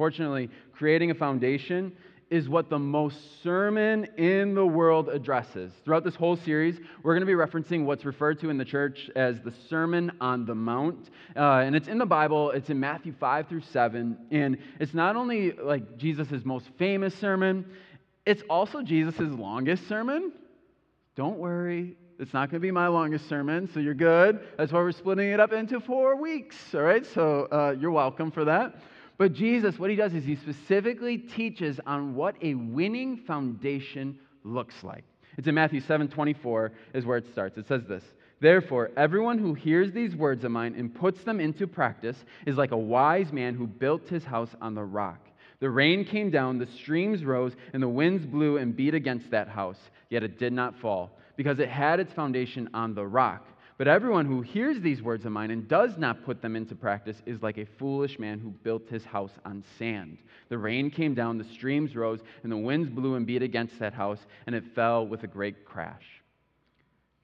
Fortunately, 0.00 0.48
creating 0.72 1.10
a 1.10 1.14
foundation 1.14 1.92
is 2.30 2.48
what 2.48 2.70
the 2.70 2.78
most 2.78 3.42
sermon 3.42 4.06
in 4.16 4.54
the 4.54 4.64
world 4.64 5.10
addresses. 5.10 5.74
Throughout 5.84 6.04
this 6.04 6.14
whole 6.14 6.36
series, 6.36 6.80
we're 7.02 7.12
going 7.12 7.20
to 7.20 7.26
be 7.26 7.34
referencing 7.34 7.84
what's 7.84 8.06
referred 8.06 8.40
to 8.40 8.48
in 8.48 8.56
the 8.56 8.64
church 8.64 9.10
as 9.14 9.42
the 9.42 9.52
Sermon 9.68 10.10
on 10.18 10.46
the 10.46 10.54
Mount. 10.54 11.10
Uh, 11.36 11.56
and 11.56 11.76
it's 11.76 11.86
in 11.86 11.98
the 11.98 12.06
Bible, 12.06 12.50
it's 12.52 12.70
in 12.70 12.80
Matthew 12.80 13.12
5 13.12 13.46
through 13.46 13.60
7. 13.60 14.16
And 14.30 14.56
it's 14.78 14.94
not 14.94 15.16
only 15.16 15.52
like 15.52 15.98
Jesus' 15.98 16.46
most 16.46 16.70
famous 16.78 17.14
sermon, 17.14 17.66
it's 18.24 18.42
also 18.48 18.80
Jesus' 18.80 19.18
longest 19.20 19.86
sermon. 19.86 20.32
Don't 21.14 21.36
worry, 21.36 21.94
it's 22.18 22.32
not 22.32 22.50
going 22.50 22.58
to 22.58 22.66
be 22.66 22.70
my 22.70 22.86
longest 22.86 23.28
sermon, 23.28 23.68
so 23.74 23.80
you're 23.80 23.92
good. 23.92 24.40
That's 24.56 24.72
why 24.72 24.78
we're 24.78 24.92
splitting 24.92 25.28
it 25.28 25.40
up 25.40 25.52
into 25.52 25.78
four 25.78 26.16
weeks, 26.16 26.56
all 26.74 26.80
right? 26.80 27.04
So 27.04 27.48
uh, 27.52 27.76
you're 27.78 27.90
welcome 27.90 28.30
for 28.30 28.46
that. 28.46 28.76
But 29.20 29.34
Jesus, 29.34 29.78
what 29.78 29.90
he 29.90 29.96
does 29.96 30.14
is 30.14 30.24
he 30.24 30.34
specifically 30.34 31.18
teaches 31.18 31.78
on 31.84 32.14
what 32.14 32.36
a 32.40 32.54
winning 32.54 33.18
foundation 33.18 34.18
looks 34.44 34.82
like. 34.82 35.04
It's 35.36 35.46
in 35.46 35.54
Matthew 35.54 35.82
7 35.82 36.08
24, 36.08 36.72
is 36.94 37.04
where 37.04 37.18
it 37.18 37.30
starts. 37.30 37.58
It 37.58 37.68
says 37.68 37.82
this 37.86 38.02
Therefore, 38.40 38.90
everyone 38.96 39.36
who 39.36 39.52
hears 39.52 39.92
these 39.92 40.16
words 40.16 40.42
of 40.44 40.52
mine 40.52 40.74
and 40.74 40.94
puts 40.94 41.22
them 41.22 41.38
into 41.38 41.66
practice 41.66 42.16
is 42.46 42.56
like 42.56 42.70
a 42.70 42.78
wise 42.78 43.30
man 43.30 43.54
who 43.54 43.66
built 43.66 44.08
his 44.08 44.24
house 44.24 44.56
on 44.62 44.74
the 44.74 44.84
rock. 44.84 45.20
The 45.58 45.68
rain 45.68 46.06
came 46.06 46.30
down, 46.30 46.56
the 46.56 46.66
streams 46.66 47.22
rose, 47.22 47.52
and 47.74 47.82
the 47.82 47.88
winds 47.90 48.24
blew 48.24 48.56
and 48.56 48.74
beat 48.74 48.94
against 48.94 49.30
that 49.32 49.48
house, 49.48 49.90
yet 50.08 50.22
it 50.22 50.38
did 50.38 50.54
not 50.54 50.80
fall, 50.80 51.10
because 51.36 51.58
it 51.58 51.68
had 51.68 52.00
its 52.00 52.14
foundation 52.14 52.70
on 52.72 52.94
the 52.94 53.06
rock. 53.06 53.44
But 53.80 53.88
everyone 53.88 54.26
who 54.26 54.42
hears 54.42 54.78
these 54.82 55.00
words 55.00 55.24
of 55.24 55.32
mine 55.32 55.50
and 55.50 55.66
does 55.66 55.96
not 55.96 56.22
put 56.22 56.42
them 56.42 56.54
into 56.54 56.74
practice 56.74 57.16
is 57.24 57.42
like 57.42 57.56
a 57.56 57.64
foolish 57.78 58.18
man 58.18 58.38
who 58.38 58.50
built 58.50 58.90
his 58.90 59.06
house 59.06 59.30
on 59.46 59.64
sand. 59.78 60.18
The 60.50 60.58
rain 60.58 60.90
came 60.90 61.14
down, 61.14 61.38
the 61.38 61.44
streams 61.44 61.96
rose, 61.96 62.20
and 62.42 62.52
the 62.52 62.58
winds 62.58 62.90
blew 62.90 63.14
and 63.14 63.26
beat 63.26 63.42
against 63.42 63.78
that 63.78 63.94
house, 63.94 64.18
and 64.44 64.54
it 64.54 64.74
fell 64.74 65.06
with 65.06 65.22
a 65.22 65.26
great 65.26 65.64
crash. 65.64 66.04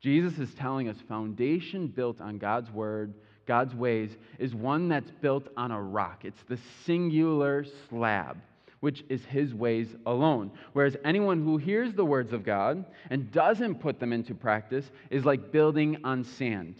Jesus 0.01 0.39
is 0.39 0.55
telling 0.55 0.89
us 0.89 0.97
foundation 1.07 1.89
built 1.89 2.23
on 2.23 2.39
God's 2.39 2.71
word 2.71 3.13
God's 3.45 3.75
ways, 3.75 4.17
is 4.39 4.55
one 4.55 4.89
that's 4.89 5.11
built 5.21 5.49
on 5.59 5.73
a 5.73 5.83
rock. 5.83 6.25
It's 6.25 6.43
the 6.49 6.59
singular 6.87 7.67
slab, 7.91 8.39
which 8.87 9.05
is 9.09 9.25
his 9.25 9.53
ways 9.53 9.89
alone. 10.07 10.49
Whereas 10.73 10.97
anyone 11.05 11.43
who 11.43 11.57
hears 11.57 11.93
the 11.93 12.05
words 12.05 12.33
of 12.33 12.45
God 12.45 12.85
and 13.11 13.33
doesn't 13.33 13.81
put 13.81 13.99
them 13.99 14.13
into 14.13 14.33
practice 14.33 14.93
is 15.11 15.25
like 15.25 15.51
building 15.51 15.97
on 16.05 16.23
sand. 16.23 16.77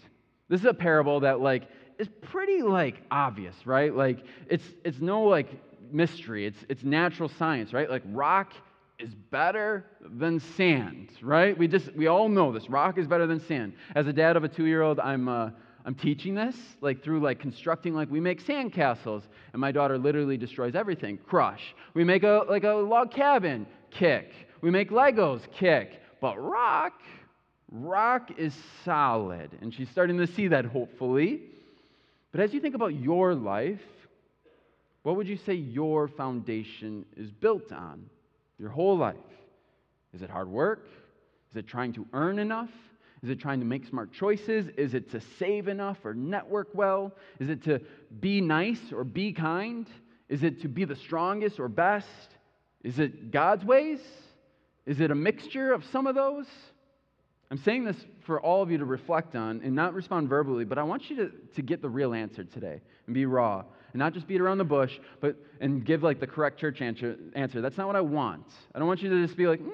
This 0.47 0.61
is 0.61 0.67
a 0.67 0.73
parable 0.73 1.19
that 1.19 1.41
like 1.41 1.63
is 1.99 2.07
pretty 2.21 2.61
like 2.61 3.01
obvious, 3.11 3.55
right? 3.65 3.93
Like 3.93 4.23
it's 4.49 4.63
it's 4.85 5.01
no 5.01 5.23
like 5.23 5.49
mystery. 5.91 6.45
It's 6.45 6.63
it's 6.69 6.85
natural 6.85 7.27
science, 7.27 7.73
right? 7.73 7.89
Like 7.89 8.03
rock 8.05 8.53
is 8.99 9.13
better 9.13 9.85
than 9.99 10.39
sand, 10.39 11.09
right? 11.21 11.57
We 11.57 11.67
just 11.67 11.93
we 11.93 12.07
all 12.07 12.29
know 12.29 12.53
this. 12.53 12.69
Rock 12.69 12.97
is 12.97 13.05
better 13.05 13.27
than 13.27 13.41
sand. 13.41 13.73
As 13.95 14.07
a 14.07 14.13
dad 14.13 14.37
of 14.37 14.45
a 14.45 14.47
two-year-old, 14.47 15.01
I'm 15.01 15.27
uh, 15.27 15.49
I'm 15.87 15.95
teaching 15.95 16.35
this, 16.35 16.57
like 16.81 17.01
through 17.01 17.21
like 17.21 17.39
constructing, 17.39 17.95
like 17.95 18.11
we 18.11 18.19
make 18.19 18.45
sandcastles, 18.45 19.23
and 19.53 19.61
my 19.61 19.71
daughter 19.71 19.97
literally 19.97 20.35
destroys 20.35 20.75
everything. 20.75 21.17
Crush. 21.17 21.73
We 21.93 22.03
make 22.03 22.23
a 22.23 22.43
like 22.49 22.65
a 22.65 22.73
log 22.73 23.09
cabin, 23.09 23.65
kick. 23.89 24.33
We 24.59 24.69
make 24.69 24.91
Legos, 24.91 25.49
kick. 25.53 26.01
But 26.19 26.37
rock, 26.43 26.99
rock 27.71 28.31
is 28.37 28.53
solid, 28.83 29.57
and 29.61 29.73
she's 29.73 29.89
starting 29.89 30.17
to 30.17 30.27
see 30.27 30.49
that 30.49 30.65
hopefully. 30.65 31.43
But 32.33 32.41
as 32.41 32.53
you 32.53 32.59
think 32.59 32.75
about 32.75 32.93
your 32.93 33.33
life, 33.33 33.79
what 35.03 35.15
would 35.15 35.29
you 35.29 35.37
say 35.37 35.53
your 35.53 36.09
foundation 36.09 37.05
is 37.15 37.31
built 37.31 37.71
on? 37.71 38.09
Your 38.59 38.71
whole 38.71 38.97
life. 38.97 39.15
Is 40.13 40.21
it 40.21 40.29
hard 40.29 40.49
work? 40.49 40.85
Is 41.49 41.55
it 41.55 41.65
trying 41.65 41.93
to 41.93 42.05
earn 42.11 42.39
enough? 42.39 42.71
Is 43.23 43.29
it 43.29 43.39
trying 43.39 43.59
to 43.59 43.65
make 43.65 43.85
smart 43.87 44.11
choices? 44.13 44.67
Is 44.77 44.93
it 44.93 45.11
to 45.11 45.21
save 45.39 45.67
enough 45.67 45.97
or 46.03 46.13
network 46.13 46.69
well? 46.73 47.13
Is 47.39 47.49
it 47.49 47.63
to 47.63 47.79
be 48.19 48.41
nice 48.41 48.91
or 48.91 49.03
be 49.03 49.33
kind? 49.33 49.87
Is 50.29 50.43
it 50.43 50.61
to 50.61 50.67
be 50.67 50.85
the 50.85 50.95
strongest 50.95 51.59
or 51.59 51.67
best? 51.67 52.07
Is 52.83 52.99
it 52.99 53.31
God's 53.31 53.65
ways? 53.65 53.99
Is 54.85 54.99
it 54.99 55.11
a 55.11 55.15
mixture 55.15 55.73
of 55.73 55.83
some 55.85 56.07
of 56.07 56.15
those? 56.15 56.45
I'm 57.49 57.57
saying 57.57 57.85
this 57.85 57.97
for 58.25 58.41
all 58.41 58.61
of 58.61 58.69
you 58.69 58.77
to 58.77 58.85
reflect 58.85 59.35
on 59.35 59.61
and 59.63 59.73
not 59.73 59.93
respond 59.93 60.29
verbally, 60.29 60.65
but 60.65 60.77
I 60.77 60.83
want 60.83 61.09
you 61.09 61.15
to, 61.17 61.31
to 61.55 61.61
get 61.61 61.81
the 61.81 61.89
real 61.89 62.13
answer 62.13 62.43
today 62.43 62.81
and 63.05 63.13
be 63.13 63.25
raw 63.25 63.63
and 63.93 63.99
not 63.99 64.13
just 64.13 64.27
beat 64.27 64.41
around 64.41 64.57
the 64.57 64.65
bush, 64.65 64.99
but 65.21 65.37
and 65.61 65.85
give 65.85 66.03
like 66.03 66.19
the 66.19 66.27
correct 66.27 66.59
church 66.59 66.81
answer. 66.81 67.17
answer. 67.35 67.61
That's 67.61 67.77
not 67.77 67.87
what 67.87 67.95
I 67.95 68.01
want. 68.01 68.45
I 68.75 68.79
don't 68.79 68.87
want 68.87 69.01
you 69.01 69.09
to 69.09 69.25
just 69.25 69.37
be 69.37 69.47
like, 69.47 69.59
mm, 69.59 69.71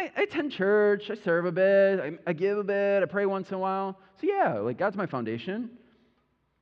I, 0.00 0.10
I, 0.16 0.22
attend 0.22 0.52
church, 0.52 1.10
I 1.10 1.14
serve 1.14 1.44
a 1.44 1.52
bit, 1.52 2.00
I, 2.00 2.30
I 2.30 2.32
give 2.32 2.56
a 2.56 2.64
bit, 2.64 3.02
I 3.02 3.06
pray 3.06 3.26
once 3.26 3.48
in 3.48 3.54
a 3.54 3.58
while. 3.58 3.98
So 4.20 4.26
yeah, 4.26 4.54
like 4.54 4.78
God's 4.78 4.96
my 4.96 5.06
foundation. 5.06 5.70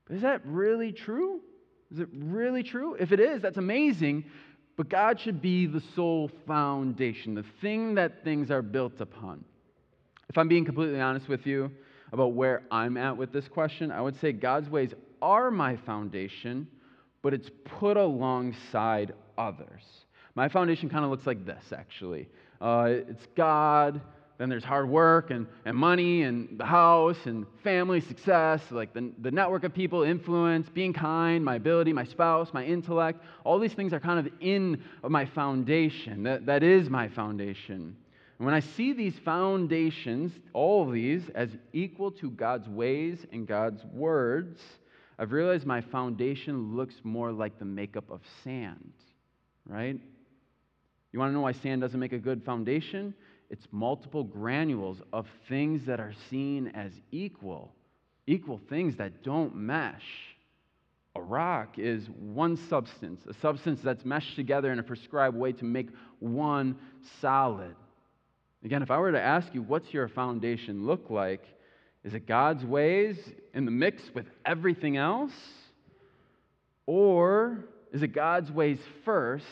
But 0.06 0.16
is 0.16 0.22
that 0.22 0.40
really 0.44 0.92
true? 0.92 1.40
Is 1.92 2.00
it 2.00 2.08
really 2.12 2.62
true? 2.62 2.94
If 2.94 3.12
it 3.12 3.20
is, 3.20 3.40
that's 3.40 3.56
amazing. 3.56 4.24
But 4.76 4.88
God 4.88 5.20
should 5.20 5.40
be 5.40 5.66
the 5.66 5.82
sole 5.94 6.30
foundation, 6.46 7.34
the 7.34 7.44
thing 7.60 7.94
that 7.94 8.24
things 8.24 8.50
are 8.50 8.62
built 8.62 9.00
upon. 9.00 9.44
If 10.28 10.36
I'm 10.36 10.48
being 10.48 10.64
completely 10.64 11.00
honest 11.00 11.28
with 11.28 11.46
you 11.46 11.70
about 12.12 12.32
where 12.32 12.62
I'm 12.70 12.96
at 12.96 13.16
with 13.16 13.32
this 13.32 13.48
question, 13.48 13.90
I 13.90 14.00
would 14.00 14.18
say 14.20 14.32
God's 14.32 14.68
ways 14.68 14.92
are 15.22 15.50
my 15.50 15.76
foundation, 15.76 16.68
but 17.22 17.34
it's 17.34 17.50
put 17.64 17.96
alongside 17.96 19.14
others. 19.36 19.82
My 20.34 20.48
foundation 20.48 20.88
kind 20.88 21.04
of 21.04 21.10
looks 21.10 21.26
like 21.26 21.44
this, 21.44 21.72
actually. 21.72 22.28
Uh, 22.60 22.88
it's 23.08 23.26
God, 23.36 24.00
then 24.38 24.48
there's 24.48 24.64
hard 24.64 24.88
work 24.88 25.30
and, 25.30 25.46
and 25.64 25.76
money 25.76 26.22
and 26.22 26.58
the 26.58 26.64
house 26.64 27.18
and 27.24 27.44
family 27.64 28.00
success, 28.00 28.62
like 28.70 28.94
the, 28.94 29.12
the 29.20 29.32
network 29.32 29.64
of 29.64 29.74
people, 29.74 30.04
influence, 30.04 30.68
being 30.68 30.92
kind, 30.92 31.44
my 31.44 31.56
ability, 31.56 31.92
my 31.92 32.04
spouse, 32.04 32.50
my 32.52 32.64
intellect. 32.64 33.20
All 33.44 33.58
these 33.58 33.74
things 33.74 33.92
are 33.92 34.00
kind 34.00 34.24
of 34.24 34.32
in 34.40 34.82
my 35.02 35.26
foundation. 35.26 36.22
That, 36.22 36.46
that 36.46 36.62
is 36.62 36.88
my 36.88 37.08
foundation. 37.08 37.96
And 38.38 38.46
when 38.46 38.54
I 38.54 38.60
see 38.60 38.92
these 38.92 39.18
foundations, 39.24 40.32
all 40.52 40.86
of 40.86 40.92
these, 40.92 41.28
as 41.34 41.50
equal 41.72 42.12
to 42.12 42.30
God's 42.30 42.68
ways 42.68 43.26
and 43.32 43.44
God's 43.44 43.84
words, 43.92 44.60
I've 45.18 45.32
realized 45.32 45.66
my 45.66 45.80
foundation 45.80 46.76
looks 46.76 46.94
more 47.02 47.32
like 47.32 47.58
the 47.58 47.64
makeup 47.64 48.08
of 48.08 48.20
sand, 48.44 48.92
right? 49.66 50.00
You 51.12 51.18
want 51.18 51.30
to 51.30 51.34
know 51.34 51.40
why 51.40 51.52
sand 51.52 51.80
doesn't 51.80 51.98
make 51.98 52.12
a 52.12 52.18
good 52.18 52.44
foundation? 52.44 53.14
It's 53.50 53.66
multiple 53.70 54.24
granules 54.24 55.00
of 55.12 55.26
things 55.48 55.86
that 55.86 56.00
are 56.00 56.12
seen 56.28 56.68
as 56.68 56.92
equal, 57.10 57.72
equal 58.26 58.60
things 58.68 58.96
that 58.96 59.22
don't 59.22 59.56
mesh. 59.56 60.04
A 61.16 61.20
rock 61.20 61.78
is 61.78 62.06
one 62.10 62.56
substance, 62.68 63.22
a 63.26 63.34
substance 63.40 63.80
that's 63.82 64.04
meshed 64.04 64.36
together 64.36 64.70
in 64.70 64.78
a 64.78 64.82
prescribed 64.82 65.36
way 65.36 65.52
to 65.52 65.64
make 65.64 65.88
one 66.18 66.76
solid. 67.20 67.74
Again, 68.64 68.82
if 68.82 68.90
I 68.90 68.98
were 68.98 69.12
to 69.12 69.20
ask 69.20 69.54
you, 69.54 69.62
what's 69.62 69.92
your 69.94 70.08
foundation 70.08 70.84
look 70.86 71.10
like? 71.10 71.44
Is 72.04 72.14
it 72.14 72.26
God's 72.26 72.64
ways 72.64 73.16
in 73.54 73.64
the 73.64 73.70
mix 73.70 74.02
with 74.14 74.26
everything 74.44 74.96
else? 74.96 75.32
Or 76.86 77.64
is 77.92 78.02
it 78.02 78.08
God's 78.08 78.50
ways 78.50 78.78
first 79.04 79.46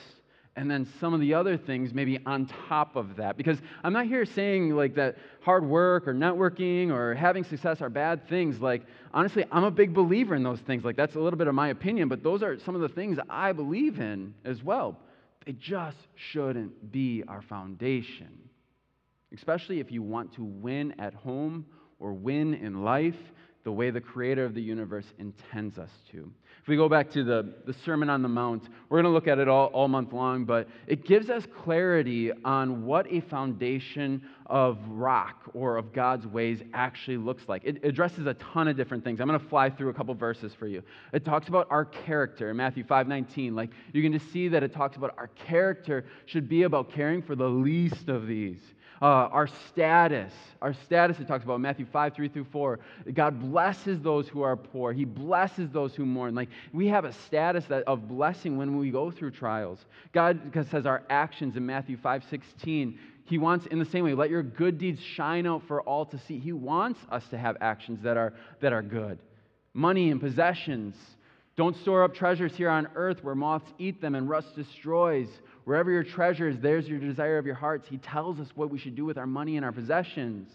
and 0.57 0.71
then 0.71 0.89
some 1.01 1.15
of 1.15 1.21
the 1.21 1.35
other 1.35 1.57
things 1.57 1.93
maybe 1.93 2.19
on 2.27 2.51
top 2.69 2.97
of 2.97 3.17
that? 3.17 3.37
Because 3.37 3.59
I'm 3.85 3.93
not 3.93 4.07
here 4.07 4.25
saying 4.25 4.71
like 4.71 4.95
that 4.97 5.17
hard 5.41 5.65
work 5.65 6.09
or 6.09 6.15
networking 6.15 6.91
or 6.91 7.15
having 7.15 7.45
success 7.45 7.81
are 7.81 7.91
bad 7.91 8.29
things. 8.29 8.61
Like, 8.61 8.83
honestly, 9.13 9.45
I'm 9.53 9.65
a 9.65 9.71
big 9.71 9.95
believer 9.95 10.35
in 10.35 10.43
those 10.43 10.61
things. 10.61 10.85
Like, 10.85 10.97
that's 10.97 11.15
a 11.15 11.21
little 11.21 11.39
bit 11.39 11.47
of 11.47 11.55
my 11.55 11.69
opinion, 11.69 12.09
but 12.09 12.23
those 12.23 12.43
are 12.43 12.59
some 12.59 12.75
of 12.75 12.81
the 12.81 12.89
things 12.89 13.19
I 13.29 13.53
believe 13.53 14.01
in 14.01 14.35
as 14.45 14.63
well. 14.63 14.99
They 15.45 15.53
just 15.53 15.99
shouldn't 16.17 16.91
be 16.91 17.23
our 17.29 17.43
foundation 17.43 18.47
especially 19.33 19.81
if 19.81 19.91
you 19.91 20.03
want 20.03 20.33
to 20.35 20.45
win 20.45 20.95
at 20.99 21.15
home 21.15 21.67
or 21.99 22.13
win 22.13 22.55
in 22.55 22.83
life 22.83 23.17
the 23.67 23.73
way 23.73 23.91
the 23.91 24.01
creator 24.01 24.45
of 24.45 24.55
the 24.55 24.63
universe 24.63 25.07
intends 25.19 25.77
us 25.77 25.91
to. 26.13 26.31
If 26.63 26.69
we 26.69 26.77
go 26.77 26.89
back 26.89 27.11
to 27.11 27.25
the, 27.25 27.53
the 27.67 27.73
Sermon 27.85 28.09
on 28.09 28.23
the 28.23 28.29
Mount, 28.29 28.63
we're 28.89 29.03
going 29.03 29.11
to 29.11 29.15
look 29.15 29.27
at 29.27 29.41
it 29.41 29.49
all, 29.49 29.67
all 29.73 29.89
month 29.89 30.13
long, 30.13 30.45
but 30.45 30.69
it 30.87 31.05
gives 31.05 31.31
us 31.31 31.45
clarity 31.65 32.31
on 32.45 32.87
what 32.87 33.13
a 33.13 33.23
foundation 33.23 34.23
of 34.47 34.79
rock 34.89 35.51
or 35.53 35.79
of 35.79 35.93
God's 35.93 36.29
ways 36.29 36.63
actually 36.75 37.17
looks 37.17 37.49
like. 37.49 37.63
It 37.65 37.85
addresses 37.85 38.27
a 38.27 38.35
ton 38.35 38.69
of 38.69 38.77
different 38.77 39.03
things. 39.03 39.21
I'm 39.21 39.27
going 39.27 39.41
to 39.41 39.49
fly 39.49 39.69
through 39.69 39.89
a 39.89 39.95
couple 39.95 40.15
verses 40.15 40.53
for 40.57 40.69
you. 40.69 40.81
It 41.13 41.25
talks 41.25 41.49
about 41.49 41.67
our 41.69 41.87
character 41.87 42.51
in 42.51 42.57
Matthew 42.57 42.85
5:19. 42.85 43.57
Like 43.57 43.71
you 43.93 44.01
can 44.01 44.13
just 44.13 44.33
see 44.33 44.47
that 44.47 44.63
it 44.63 44.73
talks 44.73 44.97
about 44.97 45.15
our 45.19 45.27
character 45.27 46.05
should 46.27 46.49
be 46.49 46.63
about 46.63 46.93
caring 46.93 47.21
for 47.21 47.35
the 47.35 47.49
least 47.49 48.09
of 48.09 48.29
these. 48.29 48.61
Uh, 49.03 49.29
our 49.31 49.47
status, 49.47 50.33
our 50.63 50.73
status, 50.73 51.21
it 51.21 51.29
talks 51.29 51.45
about 51.45 51.61
Matthew 51.61 51.85
5, 51.85 52.15
3 52.15 52.29
through 52.29 52.47
4. 52.51 52.79
God 53.13 53.41
blesses 53.41 54.01
those 54.01 54.27
who 54.27 54.41
are 54.43 54.57
poor. 54.57 54.93
He 54.93 55.05
blesses 55.05 55.71
those 55.71 55.95
who 55.95 56.07
mourn. 56.07 56.35
Like 56.35 56.49
we 56.73 56.89
have 56.89 57.05
a 57.05 57.13
status 57.13 57.67
that, 57.67 57.83
of 57.85 58.09
blessing 58.09 58.57
when 58.57 58.79
we 58.79 58.91
go 58.91 59.11
through 59.11 59.33
trials. 59.33 59.85
God 60.13 60.41
says 60.71 60.87
our 60.87 61.03
actions 61.11 61.57
in 61.57 61.67
Matthew 61.67 61.99
5, 61.99 62.25
16. 62.31 62.99
He 63.27 63.39
wants, 63.39 63.67
in 63.67 63.79
the 63.79 63.85
same 63.85 64.05
way, 64.05 64.15
let 64.15 64.31
your 64.31 64.43
good 64.43 64.79
deeds 64.79 65.01
shine 65.03 65.47
out 65.47 65.63
for 65.67 65.83
all 65.83 66.07
to 66.07 66.19
see. 66.19 66.39
He 66.39 66.53
wants 66.53 67.01
us 67.11 67.27
to 67.29 67.39
have 67.39 67.57
actions 67.61 68.01
that 68.03 68.17
are, 68.17 68.33
that 68.61 68.73
are 68.73 68.83
good. 68.83 69.19
Money 69.75 70.11
and 70.11 70.21
possessions. 70.21 70.97
Don't 71.57 71.77
store 71.77 72.05
up 72.05 72.15
treasures 72.15 72.55
here 72.55 72.71
on 72.71 72.87
earth 72.95 73.25
where 73.25 73.35
moths 73.35 73.73
eat 73.79 74.01
them 74.01 74.15
and 74.15 74.29
rust 74.29 74.55
destroys 74.55 75.29
Wherever 75.67 75.91
your 75.91 76.05
treasure 76.05 76.49
is, 76.49 76.61
there's 76.61 76.87
your 76.87 77.01
desire 77.01 77.39
of 77.39 77.45
your 77.45 77.57
hearts. 77.57 77.89
He 77.89 77.99
tells 77.99 78.39
us 78.39 78.47
what 78.55 78.71
we 78.71 78.79
should 78.79 78.95
do 78.95 79.05
with 79.05 79.19
our 79.19 79.27
money 79.27 79.57
and 79.57 79.65
our 79.65 79.73
possessions. 79.73 80.49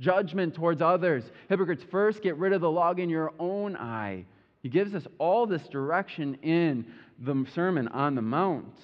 Judgment 0.00 0.54
towards 0.54 0.80
others. 0.80 1.22
Hypocrites, 1.50 1.84
first 1.90 2.22
get 2.22 2.38
rid 2.38 2.54
of 2.54 2.62
the 2.62 2.70
log 2.70 2.98
in 2.98 3.10
your 3.10 3.34
own 3.38 3.76
eye. 3.76 4.24
He 4.62 4.70
gives 4.70 4.94
us 4.94 5.06
all 5.18 5.46
this 5.46 5.68
direction 5.68 6.38
in 6.42 6.86
the 7.18 7.44
Sermon 7.54 7.88
on 7.88 8.14
the 8.14 8.22
Mount. 8.22 8.74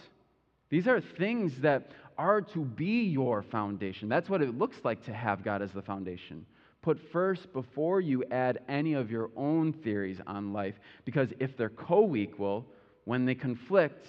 These 0.69 0.87
are 0.87 1.01
things 1.01 1.59
that 1.63 1.93
are 2.19 2.43
to 2.43 2.61
be 2.61 3.05
your 3.05 3.43
foundation. 3.43 4.11
That's 4.11 4.29
what 4.29 4.43
it 4.43 4.59
looks 4.59 4.77
like 4.85 5.03
to 5.07 5.15
have 5.15 5.43
God 5.43 5.63
as 5.63 5.73
the 5.73 5.81
foundation. 5.81 6.45
Put 6.83 7.01
first 7.11 7.51
before 7.55 8.03
you 8.03 8.23
add 8.31 8.61
any 8.69 8.93
of 8.93 9.11
your 9.11 9.31
own 9.35 9.73
theories 9.73 10.21
on 10.27 10.53
life, 10.53 10.75
because 11.07 11.31
if 11.41 11.57
they're 11.57 11.71
co 11.71 12.15
equal, 12.15 12.67
when 13.07 13.25
they 13.25 13.35
conflict, 13.35 14.07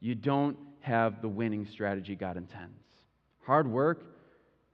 you 0.00 0.14
don't 0.14 0.58
have 0.80 1.20
the 1.22 1.28
winning 1.28 1.66
strategy 1.66 2.14
God 2.14 2.36
intends. 2.36 2.82
Hard 3.44 3.70
work, 3.70 4.04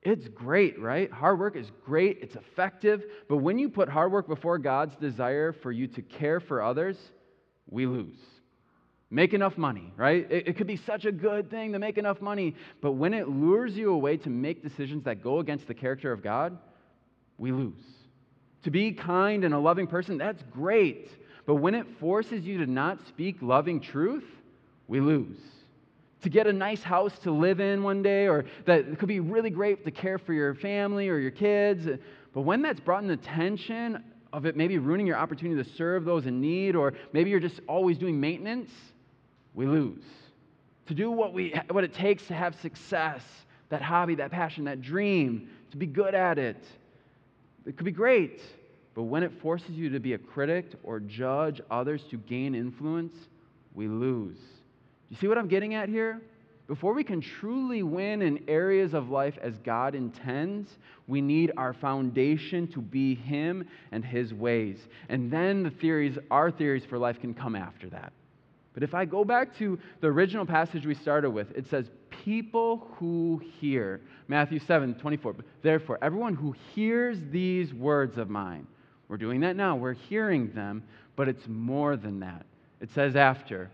it's 0.05 0.29
great, 0.29 0.79
right? 0.79 1.11
Hard 1.11 1.39
work 1.39 1.57
is 1.57 1.67
great, 1.85 2.19
it's 2.21 2.37
effective, 2.37 3.03
but 3.29 3.39
when 3.39 3.59
you 3.59 3.71
put 3.71 3.89
hard 3.89 4.13
work 4.13 4.29
before 4.29 4.59
God's 4.59 4.95
desire 4.97 5.53
for 5.53 5.73
you 5.73 5.87
to 5.89 6.03
care 6.03 6.41
for 6.41 6.63
others, 6.63 6.97
we 7.71 7.87
lose. 7.87 8.19
Make 9.11 9.33
enough 9.33 9.57
money, 9.57 9.93
right? 9.97 10.31
It, 10.31 10.49
it, 10.49 10.57
could 10.57 10.67
be 10.67 10.77
such 10.77 11.05
a 11.07 11.13
good 11.13 11.51
thing 11.51 11.73
to 11.73 11.79
make 11.79 11.97
enough 11.97 12.21
money, 12.21 12.55
but 12.83 12.93
when 12.93 13.15
it 13.15 13.29
lures 13.29 13.75
you 13.75 13.93
away 13.93 14.19
to 14.19 14.29
make 14.29 14.63
decisions 14.63 15.05
that 15.05 15.23
go 15.23 15.39
against 15.39 15.69
the 15.69 15.75
character 15.75 16.13
of 16.13 16.23
God, 16.23 16.59
we 17.39 17.53
lose. 17.53 17.83
To 18.65 18.71
be 18.71 18.93
kind 18.93 19.45
and 19.45 19.55
a 19.55 19.59
loving 19.59 19.87
person, 19.87 20.19
that's 20.19 20.43
great, 20.51 21.09
but 21.47 21.57
when 21.57 21.75
it 21.75 21.87
forces 21.99 22.45
you 22.45 22.59
to 22.59 22.67
not 22.67 22.99
speak 23.09 23.37
loving 23.41 23.81
truth, 23.81 24.25
we 24.87 25.01
lose 25.01 25.39
to 26.25 26.31
get 26.31 26.47
a 26.47 26.53
nice 26.53 26.83
house 26.83 27.19
to 27.19 27.31
live 27.31 27.61
in 27.61 27.83
one 27.83 28.03
day, 28.03 28.27
or 28.27 28.47
that 28.65 28.99
could 28.99 29.09
be 29.09 29.21
really 29.21 29.51
great 29.51 29.85
to 29.85 29.91
care 29.91 30.19
for 30.19 30.33
your 30.33 30.55
family 30.55 31.11
or 31.11 31.19
your 31.19 31.31
kids. 31.31 31.87
But 32.33 32.41
when 32.41 32.63
that's 32.63 32.81
brought 32.81 33.03
in 33.03 33.09
the 33.09 33.19
tension 33.19 34.03
of 34.33 34.47
it 34.47 34.57
maybe 34.57 34.79
ruining 34.79 35.07
your 35.07 35.19
opportunity 35.19 35.63
to 35.63 35.77
serve 35.77 36.07
those 36.07 36.25
in 36.25 36.41
need, 36.41 36.77
or 36.77 36.95
maybe 37.13 37.29
you're 37.29 37.41
just 37.41 37.61
always 37.69 37.99
doing 37.99 38.19
maintenance, 38.19 38.71
we 39.53 39.67
lose. 39.67 40.03
To 40.87 40.95
do 40.95 41.11
what, 41.11 41.35
we, 41.35 41.55
what 41.71 41.85
it 41.85 41.93
takes 41.93 42.27
to 42.29 42.35
have 42.35 42.59
success, 42.61 43.23
that 43.69 43.83
hobby, 43.83 44.15
that 44.15 44.31
passion, 44.31 44.65
that 44.65 44.81
dream, 44.81 45.51
to 45.73 45.77
be 45.77 45.87
good 45.87 46.15
at 46.15 46.39
it, 46.39 46.65
it 47.67 47.77
could 47.77 47.85
be 47.85 47.93
great. 47.93 48.41
But 48.95 49.03
when 49.03 49.23
it 49.23 49.33
forces 49.43 49.73
you 49.73 49.91
to 49.91 50.01
be 50.01 50.15
a 50.15 50.19
critic 50.19 50.73
or 50.83 51.01
judge 51.01 51.61
others 51.71 52.03
to 52.11 52.17
gain 52.17 52.55
influence, 52.55 53.15
we 53.75 53.89
lose. 53.89 54.39
You 55.09 55.17
see 55.17 55.29
what 55.29 55.39
I'm 55.39 55.49
getting 55.49 55.75
at 55.75 55.89
here? 55.89 56.21
Before 56.67 56.95
we 56.95 57.05
can 57.05 57.21
truly 57.21 57.83
win 57.83 58.23
in 58.23 58.43
areas 58.49 58.95
of 58.95 59.11
life 59.11 59.37
as 59.43 59.59
God 59.59 59.95
intends, 59.95 60.79
we 61.07 61.21
need 61.21 61.53
our 61.59 61.75
foundation 61.75 62.67
to 62.69 62.81
be 62.81 63.15
Him 63.15 63.69
and 63.93 64.03
His 64.03 64.33
ways. 64.33 64.79
And 65.11 65.31
then 65.31 65.63
the 65.63 65.71
theories, 65.71 66.17
our 66.31 66.51
theories 66.51 66.85
for 66.87 66.97
life, 66.97 67.21
can 67.21 67.35
come 67.35 67.55
after 67.55 67.91
that. 67.91 68.13
But 68.73 68.83
if 68.83 68.95
I 68.95 69.05
go 69.05 69.25
back 69.25 69.57
to 69.59 69.79
the 70.01 70.09
original 70.09 70.47
passage 70.47 70.87
we 70.87 70.95
started 70.95 71.31
with, 71.31 71.51
it 71.57 71.69
says, 71.69 71.91
People 72.25 72.89
who 72.97 73.43
hear. 73.61 74.01
Matthew 74.29 74.59
7 74.59 74.95
24. 74.95 75.37
Therefore, 75.63 75.99
everyone 76.01 76.35
who 76.35 76.55
hears 76.75 77.19
these 77.31 77.75
words 77.75 78.17
of 78.17 78.31
mine, 78.31 78.67
we're 79.09 79.19
doing 79.19 79.41
that 79.41 79.55
now, 79.55 79.77
we're 79.77 79.93
hearing 79.93 80.51
them, 80.55 80.83
but 81.15 81.29
it's 81.29 81.47
more 81.47 81.97
than 81.97 82.21
that. 82.21 82.47
It 82.81 82.91
says 82.95 83.17
after, 83.17 83.71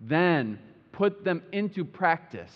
Then 0.00 0.58
put 0.92 1.24
them 1.24 1.42
into 1.52 1.84
practice. 1.84 2.52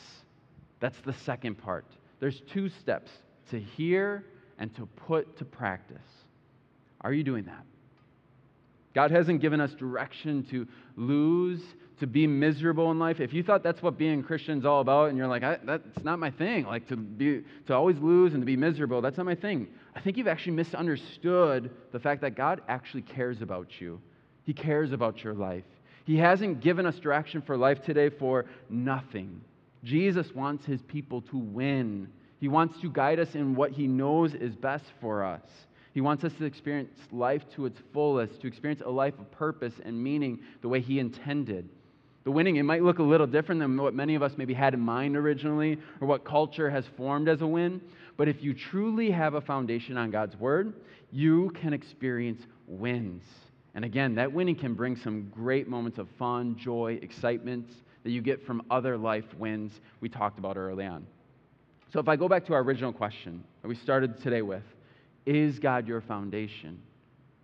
That's 0.80 1.00
the 1.00 1.12
second 1.12 1.56
part. 1.56 1.86
There's 2.20 2.40
two 2.52 2.68
steps 2.68 3.10
to 3.50 3.58
hear 3.58 4.24
and 4.58 4.74
to 4.76 4.86
put 4.86 5.38
to 5.38 5.44
practice. 5.44 5.98
Are 7.00 7.12
you 7.12 7.24
doing 7.24 7.44
that? 7.44 7.64
God 8.94 9.10
hasn't 9.10 9.40
given 9.40 9.60
us 9.60 9.72
direction 9.72 10.44
to 10.50 10.66
lose, 10.96 11.62
to 12.00 12.06
be 12.06 12.26
miserable 12.26 12.90
in 12.90 12.98
life. 12.98 13.20
If 13.20 13.32
you 13.32 13.42
thought 13.42 13.62
that's 13.62 13.82
what 13.82 13.96
being 13.96 14.22
Christian 14.22 14.58
is 14.58 14.64
all 14.64 14.80
about, 14.80 15.10
and 15.10 15.18
you're 15.18 15.28
like, 15.28 15.42
that's 15.42 16.04
not 16.04 16.18
my 16.18 16.30
thing, 16.30 16.64
like 16.64 16.88
to 16.88 16.96
be 16.96 17.42
to 17.66 17.74
always 17.74 17.98
lose 17.98 18.32
and 18.32 18.42
to 18.42 18.46
be 18.46 18.56
miserable, 18.56 19.00
that's 19.00 19.16
not 19.16 19.26
my 19.26 19.34
thing. 19.34 19.68
I 19.94 20.00
think 20.00 20.16
you've 20.16 20.28
actually 20.28 20.52
misunderstood 20.52 21.70
the 21.92 22.00
fact 22.00 22.20
that 22.22 22.34
God 22.34 22.62
actually 22.68 23.02
cares 23.02 23.42
about 23.42 23.80
you. 23.80 24.00
He 24.44 24.52
cares 24.52 24.92
about 24.92 25.22
your 25.22 25.34
life. 25.34 25.64
He 26.04 26.16
hasn't 26.16 26.60
given 26.60 26.86
us 26.86 26.98
direction 26.98 27.42
for 27.42 27.56
life 27.56 27.82
today 27.82 28.10
for 28.10 28.46
nothing. 28.68 29.40
Jesus 29.84 30.34
wants 30.34 30.64
his 30.64 30.82
people 30.82 31.22
to 31.22 31.38
win. 31.38 32.08
He 32.40 32.48
wants 32.48 32.80
to 32.80 32.90
guide 32.90 33.20
us 33.20 33.34
in 33.34 33.54
what 33.54 33.72
he 33.72 33.86
knows 33.86 34.34
is 34.34 34.54
best 34.56 34.86
for 35.00 35.24
us. 35.24 35.42
He 35.92 36.00
wants 36.00 36.24
us 36.24 36.32
to 36.34 36.44
experience 36.44 36.96
life 37.10 37.42
to 37.56 37.66
its 37.66 37.78
fullest, 37.92 38.40
to 38.40 38.46
experience 38.46 38.82
a 38.84 38.90
life 38.90 39.18
of 39.18 39.30
purpose 39.32 39.74
and 39.84 40.02
meaning 40.02 40.40
the 40.62 40.68
way 40.68 40.80
He 40.80 40.98
intended. 40.98 41.68
The 42.22 42.30
winning, 42.30 42.56
it 42.56 42.62
might 42.64 42.82
look 42.82 42.98
a 42.98 43.02
little 43.02 43.26
different 43.26 43.60
than 43.60 43.76
what 43.76 43.94
many 43.94 44.14
of 44.14 44.22
us 44.22 44.32
maybe 44.36 44.54
had 44.54 44.74
in 44.74 44.80
mind 44.80 45.16
originally 45.16 45.78
or 46.00 46.06
what 46.06 46.24
culture 46.24 46.70
has 46.70 46.84
formed 46.96 47.28
as 47.28 47.40
a 47.40 47.46
win. 47.46 47.80
But 48.16 48.28
if 48.28 48.42
you 48.42 48.54
truly 48.54 49.10
have 49.10 49.34
a 49.34 49.40
foundation 49.40 49.96
on 49.96 50.10
God's 50.10 50.36
Word, 50.36 50.74
you 51.10 51.50
can 51.60 51.72
experience 51.72 52.42
wins. 52.66 53.24
And 53.74 53.84
again, 53.84 54.16
that 54.16 54.32
winning 54.32 54.56
can 54.56 54.74
bring 54.74 54.96
some 54.96 55.28
great 55.30 55.68
moments 55.68 55.98
of 55.98 56.08
fun, 56.18 56.56
joy, 56.56 56.98
excitement 57.02 57.70
that 58.02 58.10
you 58.10 58.20
get 58.20 58.44
from 58.44 58.62
other 58.70 58.96
life 58.96 59.24
wins 59.38 59.80
we 60.00 60.08
talked 60.08 60.38
about 60.38 60.56
early 60.56 60.86
on. 60.86 61.06
So 61.92 62.00
if 62.00 62.08
I 62.08 62.16
go 62.16 62.28
back 62.28 62.46
to 62.46 62.54
our 62.54 62.60
original 62.60 62.92
question 62.92 63.44
that 63.62 63.68
we 63.68 63.74
started 63.74 64.20
today 64.22 64.42
with, 64.42 64.62
is 65.26 65.58
God 65.58 65.86
your 65.86 66.00
foundation? 66.00 66.80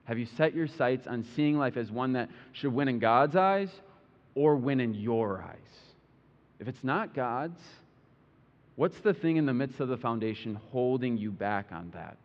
Have 0.05 0.19
you 0.19 0.27
set 0.37 0.55
your 0.55 0.69
sights 0.69 1.07
on 1.07 1.25
seeing 1.35 1.59
life 1.59 1.77
as 1.77 1.91
one 1.91 2.13
that 2.13 2.31
should 2.53 2.73
win 2.73 2.89
in 2.89 2.99
God's 2.99 3.37
eyes 3.37 3.71
or 4.35 4.57
win 4.57 4.81
in 4.81 4.95
your 4.95 5.43
eyes? 5.43 5.57
If 6.59 6.69
it's 6.69 6.85
not 6.85 7.15
God's, 7.15 7.61
what's 8.77 8.99
the 9.01 9.13
thing 9.13 9.37
in 9.37 9.47
the 9.47 9.55
midst 9.55 9.81
of 9.81 9.89
the 9.89 9.97
foundation 9.97 10.59
holding 10.71 11.17
you 11.17 11.31
back 11.31 11.67
on 11.73 11.91
that? 11.93 12.17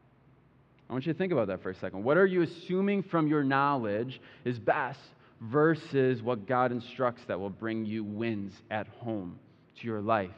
I 0.91 0.93
want 0.93 1.05
you 1.05 1.13
to 1.13 1.17
think 1.17 1.31
about 1.31 1.47
that 1.47 1.63
for 1.63 1.69
a 1.69 1.75
second. 1.75 2.03
What 2.03 2.17
are 2.17 2.25
you 2.25 2.41
assuming 2.41 3.03
from 3.03 3.25
your 3.25 3.45
knowledge 3.45 4.19
is 4.43 4.59
best 4.59 4.99
versus 5.39 6.21
what 6.21 6.45
God 6.45 6.73
instructs 6.73 7.23
that 7.29 7.39
will 7.39 7.49
bring 7.49 7.85
you 7.85 8.03
wins 8.03 8.53
at 8.69 8.87
home 8.99 9.39
to 9.79 9.87
your 9.87 10.01
life? 10.01 10.29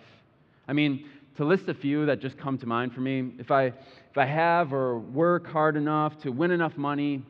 I 0.67 0.73
mean, 0.73 1.09
to 1.37 1.43
list 1.43 1.69
a 1.69 1.73
few 1.73 2.05
that 2.05 2.19
just 2.19 2.37
come 2.37 2.59
to 2.59 2.67
mind 2.67 2.93
for 2.93 3.01
me, 3.01 3.31
if 3.39 3.49
I, 3.49 3.65
if 3.65 4.15
I 4.15 4.25
have 4.25 4.73
or 4.73 4.99
work 4.99 5.47
hard 5.47 5.75
enough 5.75 6.19
to 6.19 6.31
win 6.31 6.51
enough 6.51 6.77
money, 6.77 7.23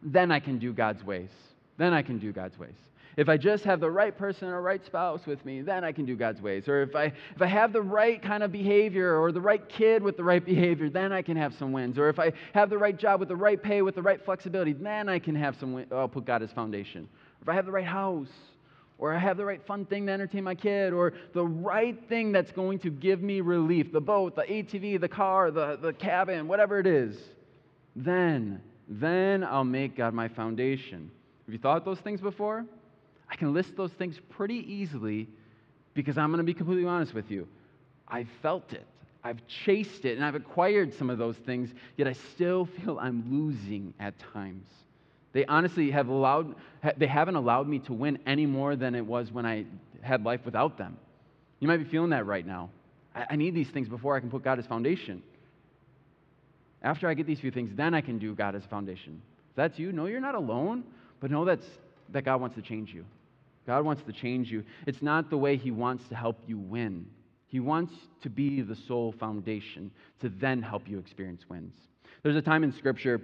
then 0.00 0.30
I 0.30 0.38
can 0.38 0.60
do 0.60 0.72
God's 0.72 1.02
ways. 1.02 1.30
Then 1.78 1.92
I 1.92 2.02
can 2.02 2.20
do 2.20 2.30
God's 2.30 2.56
ways. 2.60 2.76
If 3.16 3.28
I 3.28 3.36
just 3.36 3.64
have 3.64 3.80
the 3.80 3.90
right 3.90 4.16
person 4.16 4.48
or 4.48 4.62
right 4.62 4.84
spouse 4.84 5.26
with 5.26 5.44
me, 5.44 5.60
then 5.60 5.84
I 5.84 5.92
can 5.92 6.04
do 6.04 6.16
God's 6.16 6.40
ways. 6.40 6.68
Or 6.68 6.82
if 6.82 6.96
I, 6.96 7.04
if 7.04 7.40
I 7.40 7.46
have 7.46 7.72
the 7.72 7.82
right 7.82 8.22
kind 8.22 8.42
of 8.42 8.52
behavior 8.52 9.20
or 9.20 9.32
the 9.32 9.40
right 9.40 9.66
kid 9.68 10.02
with 10.02 10.16
the 10.16 10.24
right 10.24 10.44
behavior, 10.44 10.88
then 10.88 11.12
I 11.12 11.22
can 11.22 11.36
have 11.36 11.54
some 11.54 11.72
wins. 11.72 11.98
Or 11.98 12.08
if 12.08 12.18
I 12.18 12.32
have 12.54 12.70
the 12.70 12.78
right 12.78 12.96
job 12.96 13.20
with 13.20 13.28
the 13.28 13.36
right 13.36 13.62
pay, 13.62 13.82
with 13.82 13.94
the 13.94 14.02
right 14.02 14.24
flexibility, 14.24 14.72
then 14.72 15.08
I 15.08 15.18
can 15.18 15.34
have 15.34 15.56
some 15.58 15.72
wins. 15.72 15.92
I'll 15.92 16.08
put 16.08 16.24
God 16.24 16.42
as 16.42 16.50
foundation. 16.52 17.08
If 17.40 17.48
I 17.48 17.54
have 17.54 17.66
the 17.66 17.72
right 17.72 17.84
house 17.84 18.30
or 18.98 19.12
I 19.12 19.18
have 19.18 19.36
the 19.36 19.44
right 19.44 19.64
fun 19.66 19.84
thing 19.84 20.06
to 20.06 20.12
entertain 20.12 20.44
my 20.44 20.54
kid, 20.54 20.92
or 20.92 21.12
the 21.32 21.44
right 21.44 21.98
thing 22.08 22.30
that's 22.30 22.52
going 22.52 22.78
to 22.80 22.90
give 22.90 23.20
me 23.20 23.40
relief 23.40 23.92
the 23.92 24.00
boat, 24.00 24.36
the 24.36 24.42
ATV, 24.42 25.00
the 25.00 25.08
car, 25.08 25.50
the, 25.50 25.76
the 25.82 25.92
cabin, 25.92 26.46
whatever 26.46 26.78
it 26.78 26.86
is 26.86 27.16
then, 27.96 28.60
then 28.88 29.44
I'll 29.44 29.64
make 29.64 29.96
God 29.96 30.14
my 30.14 30.28
foundation. 30.28 31.10
Have 31.46 31.52
you 31.52 31.58
thought 31.58 31.84
those 31.84 31.98
things 31.98 32.20
before? 32.20 32.64
I 33.32 33.34
can 33.34 33.54
list 33.54 33.76
those 33.76 33.92
things 33.92 34.20
pretty 34.28 34.70
easily 34.70 35.26
because 35.94 36.18
I'm 36.18 36.28
going 36.28 36.38
to 36.38 36.44
be 36.44 36.52
completely 36.52 36.84
honest 36.84 37.14
with 37.14 37.30
you. 37.30 37.48
I've 38.06 38.28
felt 38.42 38.74
it. 38.74 38.86
I've 39.24 39.38
chased 39.46 40.04
it 40.04 40.18
and 40.18 40.24
I've 40.24 40.34
acquired 40.34 40.92
some 40.92 41.08
of 41.08 41.16
those 41.16 41.36
things, 41.36 41.70
yet 41.96 42.06
I 42.06 42.12
still 42.12 42.66
feel 42.66 42.98
I'm 42.98 43.24
losing 43.30 43.94
at 43.98 44.14
times. 44.34 44.68
They 45.32 45.46
honestly 45.46 45.90
have 45.92 46.08
allowed, 46.08 46.54
they 46.98 47.06
haven't 47.06 47.36
allowed 47.36 47.68
me 47.68 47.78
to 47.80 47.94
win 47.94 48.18
any 48.26 48.44
more 48.44 48.76
than 48.76 48.94
it 48.94 49.06
was 49.06 49.32
when 49.32 49.46
I 49.46 49.64
had 50.02 50.22
life 50.24 50.40
without 50.44 50.76
them. 50.76 50.98
You 51.58 51.68
might 51.68 51.78
be 51.78 51.84
feeling 51.84 52.10
that 52.10 52.26
right 52.26 52.46
now. 52.46 52.68
I, 53.14 53.36
need 53.36 53.54
these 53.54 53.70
things 53.70 53.88
before 53.88 54.14
I 54.14 54.20
can 54.20 54.30
put 54.30 54.44
God 54.44 54.58
as 54.58 54.66
foundation. 54.66 55.22
After 56.82 57.08
I 57.08 57.14
get 57.14 57.26
these 57.26 57.40
few 57.40 57.50
things, 57.50 57.70
then 57.74 57.94
I 57.94 58.02
can 58.02 58.18
do 58.18 58.34
God 58.34 58.54
as 58.54 58.64
foundation. 58.64 59.22
If 59.50 59.56
that's 59.56 59.78
you, 59.78 59.90
know 59.92 60.04
you're 60.04 60.20
not 60.20 60.34
alone, 60.34 60.84
but 61.20 61.30
know 61.30 61.46
that's, 61.46 61.66
that 62.10 62.26
God 62.26 62.40
wants 62.42 62.56
to 62.56 62.62
change 62.62 62.92
you. 62.92 63.06
God 63.66 63.84
wants 63.84 64.02
to 64.04 64.12
change 64.12 64.50
you. 64.50 64.64
It's 64.86 65.02
not 65.02 65.30
the 65.30 65.38
way 65.38 65.56
He 65.56 65.70
wants 65.70 66.08
to 66.08 66.14
help 66.14 66.40
you 66.46 66.58
win. 66.58 67.06
He 67.46 67.60
wants 67.60 67.92
to 68.22 68.30
be 68.30 68.62
the 68.62 68.76
sole 68.88 69.12
foundation 69.12 69.90
to 70.20 70.28
then 70.28 70.62
help 70.62 70.88
you 70.88 70.98
experience 70.98 71.42
wins. 71.48 71.74
There's 72.22 72.36
a 72.36 72.42
time 72.42 72.64
in 72.64 72.72
Scripture 72.72 73.20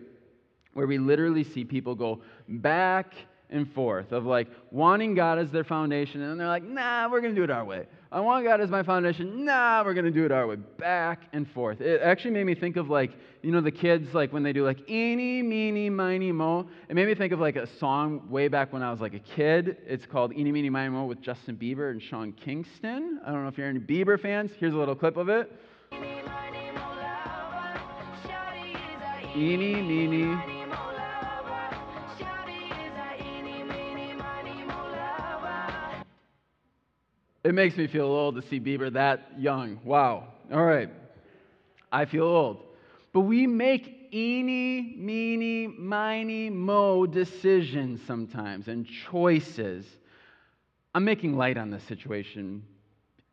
where 0.74 0.86
we 0.86 0.98
literally 0.98 1.44
see 1.44 1.64
people 1.64 1.94
go 1.94 2.20
back 2.46 3.14
and 3.50 3.72
forth 3.72 4.12
of 4.12 4.24
like 4.24 4.48
wanting 4.70 5.14
God 5.14 5.38
as 5.38 5.50
their 5.50 5.64
foundation, 5.64 6.22
and 6.22 6.38
they're 6.38 6.46
like, 6.46 6.64
nah, 6.64 7.08
we're 7.10 7.20
going 7.20 7.34
to 7.34 7.40
do 7.40 7.44
it 7.44 7.50
our 7.50 7.64
way. 7.64 7.86
I 8.10 8.20
want 8.20 8.44
God 8.44 8.60
as 8.60 8.70
my 8.70 8.82
foundation. 8.82 9.44
Nah, 9.44 9.82
we're 9.84 9.92
going 9.92 10.06
to 10.06 10.10
do 10.10 10.24
it 10.24 10.32
our 10.32 10.46
way. 10.46 10.56
Back 10.56 11.24
and 11.32 11.48
forth. 11.50 11.80
It 11.82 12.00
actually 12.00 12.30
made 12.30 12.44
me 12.44 12.54
think 12.54 12.76
of 12.76 12.88
like, 12.88 13.12
you 13.42 13.52
know, 13.52 13.60
the 13.60 13.70
kids, 13.70 14.14
like 14.14 14.32
when 14.32 14.42
they 14.42 14.54
do 14.54 14.64
like 14.64 14.88
eeny, 14.88 15.42
meeny, 15.42 15.90
miny, 15.90 16.32
mo. 16.32 16.68
It 16.88 16.94
made 16.94 17.06
me 17.06 17.14
think 17.14 17.32
of 17.32 17.40
like 17.40 17.56
a 17.56 17.66
song 17.78 18.28
way 18.30 18.48
back 18.48 18.72
when 18.72 18.82
I 18.82 18.90
was 18.90 19.00
like 19.00 19.12
a 19.14 19.18
kid. 19.18 19.76
It's 19.86 20.06
called 20.06 20.32
Eeny, 20.32 20.52
meeny, 20.52 20.70
miny, 20.70 20.88
mo 20.88 21.04
with 21.04 21.20
Justin 21.20 21.56
Bieber 21.56 21.90
and 21.90 22.02
Sean 22.02 22.32
Kingston. 22.32 23.20
I 23.26 23.30
don't 23.30 23.42
know 23.42 23.48
if 23.48 23.58
you're 23.58 23.68
any 23.68 23.78
Bieber 23.78 24.18
fans. 24.20 24.52
Here's 24.58 24.74
a 24.74 24.78
little 24.78 24.94
clip 24.94 25.16
of 25.18 25.28
it. 25.28 25.52
Eeny, 29.36 29.82
meeny, 29.82 30.57
It 37.48 37.54
makes 37.54 37.78
me 37.78 37.86
feel 37.86 38.04
old 38.04 38.34
to 38.34 38.42
see 38.42 38.60
Bieber 38.60 38.92
that 38.92 39.32
young. 39.38 39.80
Wow. 39.82 40.34
All 40.52 40.66
right. 40.66 40.90
I 41.90 42.04
feel 42.04 42.24
old. 42.24 42.62
But 43.14 43.20
we 43.20 43.46
make 43.46 44.10
eeny, 44.12 44.94
meeny, 44.98 45.66
miny, 45.66 46.50
mo 46.50 47.06
decisions 47.06 48.02
sometimes 48.06 48.68
and 48.68 48.86
choices. 48.86 49.86
I'm 50.94 51.06
making 51.06 51.38
light 51.38 51.56
on 51.56 51.70
this 51.70 51.82
situation, 51.84 52.64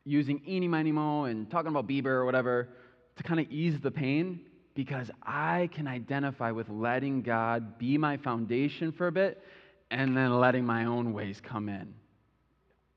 using 0.05 0.41
eeny, 0.47 0.69
miny, 0.69 0.93
mo 0.93 1.25
and 1.25 1.51
talking 1.51 1.67
about 1.67 1.85
Bieber 1.85 2.05
or 2.05 2.23
whatever 2.23 2.69
to 3.17 3.23
kind 3.23 3.41
of 3.41 3.51
ease 3.51 3.81
the 3.81 3.91
pain 3.91 4.39
because 4.75 5.11
I 5.23 5.69
can 5.73 5.87
identify 5.87 6.51
with 6.51 6.69
letting 6.69 7.21
God 7.21 7.77
be 7.77 7.97
my 7.97 8.15
foundation 8.15 8.93
for 8.93 9.07
a 9.07 9.11
bit 9.11 9.43
and 9.91 10.15
then 10.15 10.39
letting 10.39 10.65
my 10.65 10.85
own 10.85 11.11
ways 11.11 11.41
come 11.41 11.67
in. 11.67 11.93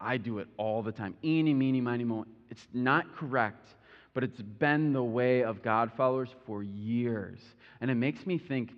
I 0.01 0.17
do 0.17 0.39
it 0.39 0.49
all 0.57 0.83
the 0.83 0.93
time. 0.93 1.15
Eeny, 1.25 1.55
meeny, 1.55 1.81
miny, 1.81 2.05
mo. 2.05 2.25
It's 2.51 2.67
not 2.73 3.17
correct, 3.17 3.69
but 4.15 4.25
it's 4.25 4.41
been 4.41 4.93
the 4.93 5.03
way 5.03 5.43
of 5.43 5.63
God 5.63 5.91
followers 5.97 6.31
for 6.47 6.63
years. 6.63 7.41
And 7.81 7.91
it 7.91 7.95
makes 7.95 8.27
me 8.27 8.39
think 8.39 8.71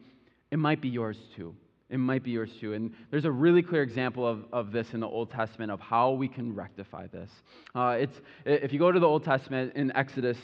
it 0.51 0.59
might 0.59 0.81
be 0.81 0.89
yours 0.89 1.19
too. 1.37 1.55
It 1.89 1.99
might 1.99 2.23
be 2.23 2.31
yours 2.31 2.51
too. 2.61 2.75
And 2.75 2.95
there's 3.11 3.25
a 3.25 3.31
really 3.31 3.63
clear 3.63 3.83
example 3.83 4.27
of, 4.27 4.45
of 4.53 4.73
this 4.73 4.95
in 4.95 5.01
the 5.01 5.09
Old 5.09 5.31
Testament 5.31 5.73
of 5.73 5.81
how 5.81 6.13
we 6.13 6.29
can 6.29 6.55
rectify 6.55 7.09
this. 7.09 7.31
Uh, 7.75 7.97
it's, 7.99 8.21
if 8.45 8.73
you 8.73 8.79
go 8.79 8.93
to 8.93 9.01
the 9.01 9.07
Old 9.07 9.25
Testament 9.25 9.73
in 9.75 9.95
Exodus, 9.97 10.39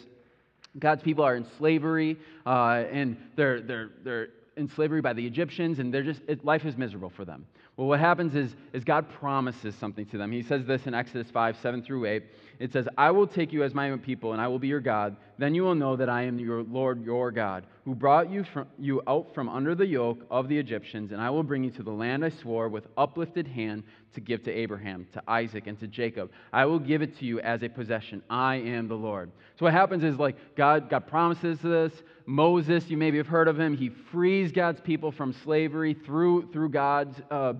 God's 0.78 1.02
people 1.02 1.24
are 1.24 1.36
in 1.36 1.46
slavery 1.56 2.18
uh, 2.44 2.84
and 2.90 3.16
they're, 3.36 3.60
they're, 3.60 3.90
they're 4.02 4.28
in 4.56 4.68
slavery 4.68 5.00
by 5.00 5.12
the 5.12 5.24
Egyptians, 5.24 5.78
and 5.78 5.92
they're 5.92 6.02
just, 6.02 6.22
it, 6.26 6.44
life 6.44 6.64
is 6.64 6.76
miserable 6.76 7.10
for 7.10 7.24
them. 7.24 7.46
Well, 7.76 7.88
what 7.88 8.00
happens 8.00 8.34
is, 8.34 8.56
is 8.72 8.84
God 8.84 9.06
promises 9.20 9.74
something 9.74 10.06
to 10.06 10.16
them. 10.16 10.32
He 10.32 10.42
says 10.42 10.64
this 10.64 10.86
in 10.86 10.94
Exodus 10.94 11.30
5, 11.30 11.58
7 11.60 11.82
through 11.82 12.06
8. 12.06 12.22
It 12.58 12.72
says, 12.72 12.88
I 12.96 13.10
will 13.10 13.26
take 13.26 13.52
you 13.52 13.62
as 13.64 13.74
my 13.74 13.90
own 13.90 13.98
people, 13.98 14.32
and 14.32 14.40
I 14.40 14.48
will 14.48 14.58
be 14.58 14.68
your 14.68 14.80
God. 14.80 15.16
Then 15.36 15.54
you 15.54 15.62
will 15.62 15.74
know 15.74 15.94
that 15.96 16.08
I 16.08 16.22
am 16.22 16.38
your 16.38 16.62
Lord, 16.62 17.04
your 17.04 17.30
God, 17.30 17.66
who 17.84 17.94
brought 17.94 18.30
you, 18.30 18.44
from, 18.44 18.66
you 18.78 19.02
out 19.06 19.34
from 19.34 19.50
under 19.50 19.74
the 19.74 19.86
yoke 19.86 20.24
of 20.30 20.48
the 20.48 20.58
Egyptians, 20.58 21.12
and 21.12 21.20
I 21.20 21.28
will 21.28 21.42
bring 21.42 21.62
you 21.62 21.70
to 21.72 21.82
the 21.82 21.90
land 21.90 22.24
I 22.24 22.30
swore 22.30 22.70
with 22.70 22.86
uplifted 22.96 23.46
hand 23.46 23.82
to 24.14 24.20
give 24.20 24.42
to 24.44 24.50
Abraham, 24.50 25.06
to 25.12 25.22
Isaac, 25.28 25.66
and 25.66 25.78
to 25.80 25.86
Jacob. 25.86 26.30
I 26.54 26.64
will 26.64 26.78
give 26.78 27.02
it 27.02 27.18
to 27.18 27.26
you 27.26 27.40
as 27.40 27.62
a 27.62 27.68
possession. 27.68 28.22
I 28.30 28.56
am 28.56 28.88
the 28.88 28.94
Lord. 28.94 29.30
So 29.58 29.66
what 29.66 29.74
happens 29.74 30.02
is 30.02 30.16
like 30.16 30.56
God, 30.56 30.88
God 30.88 31.06
promises 31.06 31.58
this. 31.60 31.92
Moses, 32.24 32.88
you 32.88 32.96
maybe 32.96 33.18
have 33.18 33.28
heard 33.28 33.46
of 33.46 33.60
him. 33.60 33.76
He 33.76 33.90
frees 34.10 34.50
God's 34.50 34.80
people 34.80 35.12
from 35.12 35.32
slavery 35.44 35.94
through, 35.94 36.50
through 36.50 36.70
God's 36.70 37.20
uh, 37.30 37.52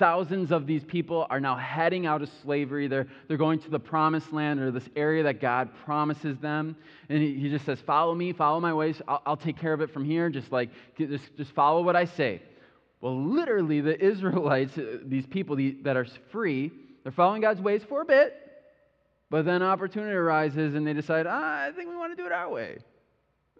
Thousands 0.00 0.50
of 0.50 0.66
these 0.66 0.82
people 0.82 1.26
are 1.28 1.40
now 1.40 1.56
heading 1.56 2.06
out 2.06 2.22
of 2.22 2.30
slavery. 2.42 2.88
They're, 2.88 3.06
they're 3.28 3.36
going 3.36 3.58
to 3.60 3.70
the 3.70 3.78
promised 3.78 4.32
land 4.32 4.58
or 4.58 4.70
this 4.70 4.88
area 4.96 5.22
that 5.24 5.42
God 5.42 5.68
promises 5.84 6.38
them. 6.38 6.74
And 7.10 7.18
he, 7.18 7.34
he 7.34 7.50
just 7.50 7.66
says, 7.66 7.80
Follow 7.82 8.14
me, 8.14 8.32
follow 8.32 8.60
my 8.60 8.72
ways. 8.72 9.02
I'll, 9.06 9.20
I'll 9.26 9.36
take 9.36 9.58
care 9.58 9.74
of 9.74 9.82
it 9.82 9.92
from 9.92 10.06
here. 10.06 10.30
Just 10.30 10.50
like, 10.50 10.70
just, 10.96 11.36
just 11.36 11.52
follow 11.52 11.82
what 11.82 11.96
I 11.96 12.06
say. 12.06 12.40
Well, 13.02 13.22
literally, 13.22 13.82
the 13.82 14.02
Israelites, 14.02 14.78
uh, 14.78 15.00
these 15.04 15.26
people 15.26 15.56
that 15.82 15.98
are 15.98 16.06
free, 16.32 16.72
they're 17.02 17.12
following 17.12 17.42
God's 17.42 17.60
ways 17.60 17.82
for 17.86 18.00
a 18.00 18.06
bit, 18.06 18.34
but 19.28 19.44
then 19.44 19.62
opportunity 19.62 20.14
arises 20.14 20.74
and 20.74 20.86
they 20.86 20.94
decide, 20.94 21.26
ah, 21.26 21.66
I 21.66 21.72
think 21.72 21.90
we 21.90 21.96
want 21.96 22.12
to 22.12 22.16
do 22.16 22.24
it 22.24 22.32
our 22.32 22.50
way. 22.50 22.78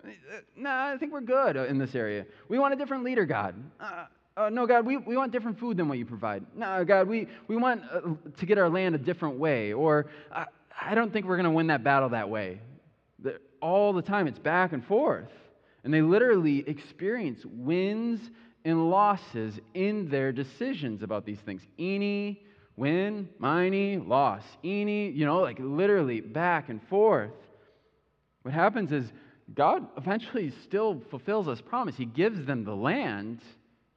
Uh, 0.02 0.08
nah, 0.56 0.86
I 0.92 0.96
think 0.96 1.12
we're 1.12 1.20
good 1.20 1.56
in 1.56 1.76
this 1.76 1.94
area. 1.94 2.24
We 2.48 2.58
want 2.58 2.72
a 2.72 2.76
different 2.78 3.04
leader, 3.04 3.26
God. 3.26 3.54
Uh, 3.78 4.06
uh, 4.40 4.48
no, 4.48 4.66
God, 4.66 4.86
we, 4.86 4.96
we 4.96 5.16
want 5.16 5.32
different 5.32 5.58
food 5.58 5.76
than 5.76 5.88
what 5.88 5.98
you 5.98 6.06
provide. 6.06 6.44
No, 6.54 6.84
God, 6.84 7.08
we, 7.08 7.28
we 7.46 7.56
want 7.56 7.82
uh, 7.92 8.00
to 8.38 8.46
get 8.46 8.58
our 8.58 8.70
land 8.70 8.94
a 8.94 8.98
different 8.98 9.38
way. 9.38 9.72
Or 9.72 10.06
uh, 10.32 10.44
I 10.80 10.94
don't 10.94 11.12
think 11.12 11.26
we're 11.26 11.36
going 11.36 11.44
to 11.44 11.50
win 11.50 11.66
that 11.66 11.84
battle 11.84 12.08
that 12.10 12.28
way. 12.30 12.60
All 13.60 13.92
the 13.92 14.02
time, 14.02 14.26
it's 14.26 14.38
back 14.38 14.72
and 14.72 14.84
forth. 14.84 15.28
And 15.84 15.92
they 15.92 16.00
literally 16.00 16.64
experience 16.66 17.40
wins 17.44 18.20
and 18.64 18.88
losses 18.88 19.58
in 19.74 20.08
their 20.08 20.32
decisions 20.32 21.02
about 21.02 21.26
these 21.26 21.40
things. 21.40 21.62
Eeny, 21.78 22.42
win, 22.76 23.28
miney, 23.38 23.98
loss. 23.98 24.42
Eeny, 24.64 25.10
you 25.10 25.26
know, 25.26 25.40
like 25.40 25.58
literally 25.60 26.20
back 26.22 26.70
and 26.70 26.80
forth. 26.88 27.30
What 28.42 28.54
happens 28.54 28.90
is 28.90 29.04
God 29.54 29.86
eventually 29.98 30.52
still 30.64 31.02
fulfills 31.10 31.46
his 31.46 31.60
promise. 31.60 31.96
He 31.96 32.06
gives 32.06 32.46
them 32.46 32.64
the 32.64 32.74
land 32.74 33.40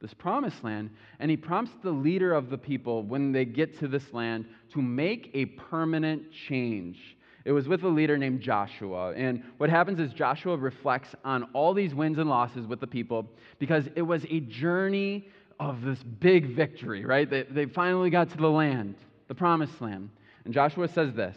this 0.04 0.12
promised 0.12 0.62
land, 0.62 0.90
and 1.18 1.30
he 1.30 1.36
prompts 1.36 1.72
the 1.82 1.90
leader 1.90 2.34
of 2.34 2.50
the 2.50 2.58
people 2.58 3.02
when 3.04 3.32
they 3.32 3.46
get 3.46 3.78
to 3.78 3.88
this 3.88 4.12
land 4.12 4.44
to 4.70 4.82
make 4.82 5.30
a 5.32 5.46
permanent 5.46 6.30
change. 6.46 7.16
It 7.46 7.52
was 7.52 7.68
with 7.68 7.82
a 7.84 7.88
leader 7.88 8.18
named 8.18 8.42
Joshua. 8.42 9.14
And 9.14 9.42
what 9.56 9.70
happens 9.70 9.98
is 10.00 10.12
Joshua 10.12 10.58
reflects 10.58 11.14
on 11.24 11.44
all 11.54 11.72
these 11.72 11.94
wins 11.94 12.18
and 12.18 12.28
losses 12.28 12.66
with 12.66 12.80
the 12.80 12.86
people 12.86 13.26
because 13.58 13.88
it 13.96 14.02
was 14.02 14.26
a 14.28 14.40
journey 14.40 15.26
of 15.58 15.80
this 15.80 16.02
big 16.02 16.54
victory, 16.54 17.06
right? 17.06 17.28
They, 17.28 17.44
they 17.44 17.64
finally 17.64 18.10
got 18.10 18.28
to 18.28 18.36
the 18.36 18.50
land, 18.50 18.96
the 19.28 19.34
promised 19.34 19.80
land. 19.80 20.10
And 20.44 20.52
Joshua 20.52 20.86
says 20.86 21.14
this 21.14 21.36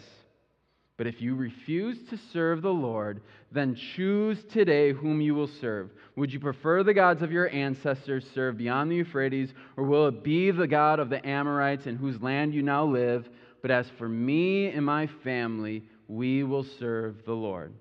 but 0.98 1.06
if 1.08 1.22
you 1.22 1.36
refuse 1.36 1.98
to 2.10 2.18
serve 2.34 2.64
the 2.64 2.74
Lord, 2.74 3.22
then 3.52 3.76
choose 3.96 4.44
today 4.52 4.92
whom 4.92 5.22
you 5.22 5.36
will 5.36 5.48
serve. 5.48 5.92
Would 6.16 6.34
you 6.34 6.40
prefer 6.40 6.84
the 6.84 6.94
gods 6.94 7.22
of 7.22 7.32
your 7.32 7.50
ancestors 7.50 8.26
served 8.34 8.58
beyond 8.58 8.92
the 8.92 8.96
Euphrates, 8.96 9.54
or 9.78 9.84
will 9.84 10.08
it 10.08 10.24
be 10.24 10.50
the 10.50 10.68
God 10.68 11.00
of 11.00 11.10
the 11.10 11.26
Amorites 11.26 11.86
in 11.86 11.96
whose 11.96 12.20
land 12.22 12.56
you 12.56 12.64
now 12.64 12.84
live? 12.84 13.30
But 13.62 13.70
as 13.70 13.88
for 13.98 14.10
me 14.10 14.68
and 14.70 14.84
my 14.86 15.08
family, 15.24 15.84
we 16.08 16.44
will 16.44 16.66
serve 16.80 17.24
the 17.26 17.34
Lord. 17.34 17.74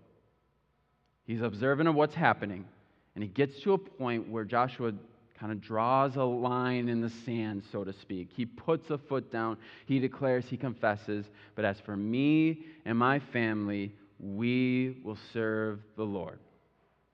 He's 1.25 1.41
observant 1.41 1.89
of 1.89 1.95
what's 1.95 2.15
happening, 2.15 2.67
and 3.15 3.25
he 3.25 3.29
gets 3.29 3.59
to 3.63 3.73
a 3.73 3.79
point 3.79 4.29
where 4.29 4.45
Joshua 4.45 4.93
kind 5.39 5.53
of 5.53 5.61
draws 5.61 6.17
a 6.17 6.23
line 6.23 6.89
in 6.89 7.01
the 7.01 7.11
sand, 7.25 7.63
so 7.71 7.85
to 7.85 7.93
speak. 7.93 8.31
He 8.35 8.47
puts 8.47 8.91
a 8.91 8.99
foot 8.99 9.31
down, 9.31 9.59
he 9.87 9.99
declares, 9.99 10.45
he 10.47 10.57
confesses, 10.57 11.27
but 11.55 11.65
as 11.65 11.79
for 11.81 11.97
me 11.97 12.65
and 12.85 12.97
my 12.99 13.19
family, 13.33 13.93
we 14.19 14.99
will 15.05 15.19
serve 15.33 15.81
the 15.97 16.05
Lord. 16.05 16.39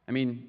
I 0.09 0.13
mean, 0.13 0.47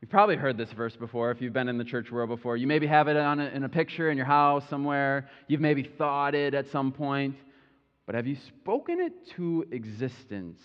you've 0.00 0.10
probably 0.10 0.36
heard 0.36 0.56
this 0.56 0.70
verse 0.72 0.94
before 0.94 1.30
if 1.30 1.40
you've 1.40 1.52
been 1.52 1.68
in 1.68 1.78
the 1.78 1.84
church 1.84 2.10
world 2.10 2.28
before. 2.28 2.56
You 2.56 2.66
maybe 2.66 2.86
have 2.86 3.08
it 3.08 3.16
on 3.16 3.40
a, 3.40 3.46
in 3.46 3.64
a 3.64 3.68
picture 3.68 4.10
in 4.10 4.16
your 4.16 4.26
house 4.26 4.64
somewhere, 4.68 5.28
you've 5.48 5.60
maybe 5.60 5.82
thought 5.82 6.34
it 6.34 6.54
at 6.54 6.68
some 6.68 6.92
point, 6.92 7.36
but 8.06 8.14
have 8.14 8.26
you 8.26 8.36
spoken 8.60 9.00
it 9.00 9.12
to 9.36 9.66
existence? 9.72 10.60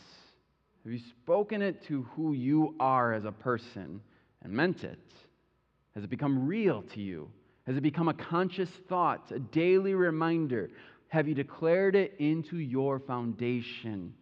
Have 0.83 0.93
you 0.93 0.99
spoken 1.23 1.63
it 1.63 1.83
to 1.87 2.03
who 2.15 2.33
you 2.33 2.75
are 2.79 3.13
as 3.13 3.25
a 3.25 3.31
person 3.31 4.01
and 4.43 4.53
meant 4.53 4.83
it? 4.83 4.99
Has 5.95 6.03
it 6.03 6.09
become 6.09 6.45
real 6.45 6.83
to 6.93 7.01
you? 7.01 7.29
Has 7.65 7.77
it 7.77 7.81
become 7.81 8.09
a 8.09 8.13
conscious 8.13 8.69
thought, 8.89 9.31
a 9.31 9.39
daily 9.39 9.95
reminder? 9.95 10.69
Have 11.07 11.27
you 11.27 11.33
declared 11.33 11.95
it 11.95 12.13
into 12.19 12.57
your 12.57 12.99
foundation? 12.99 14.13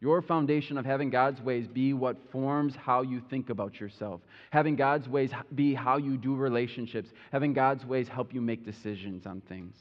Your 0.00 0.22
foundation 0.22 0.78
of 0.78 0.86
having 0.86 1.10
God's 1.10 1.40
ways 1.40 1.66
be 1.66 1.92
what 1.92 2.16
forms 2.30 2.74
how 2.74 3.02
you 3.02 3.20
think 3.28 3.50
about 3.50 3.78
yourself. 3.78 4.20
Having 4.50 4.76
God's 4.76 5.08
ways 5.08 5.30
be 5.54 5.74
how 5.74 5.98
you 5.98 6.16
do 6.16 6.34
relationships. 6.34 7.10
Having 7.32 7.52
God's 7.52 7.84
ways 7.84 8.08
help 8.08 8.32
you 8.32 8.40
make 8.40 8.64
decisions 8.64 9.26
on 9.26 9.40
things. 9.42 9.76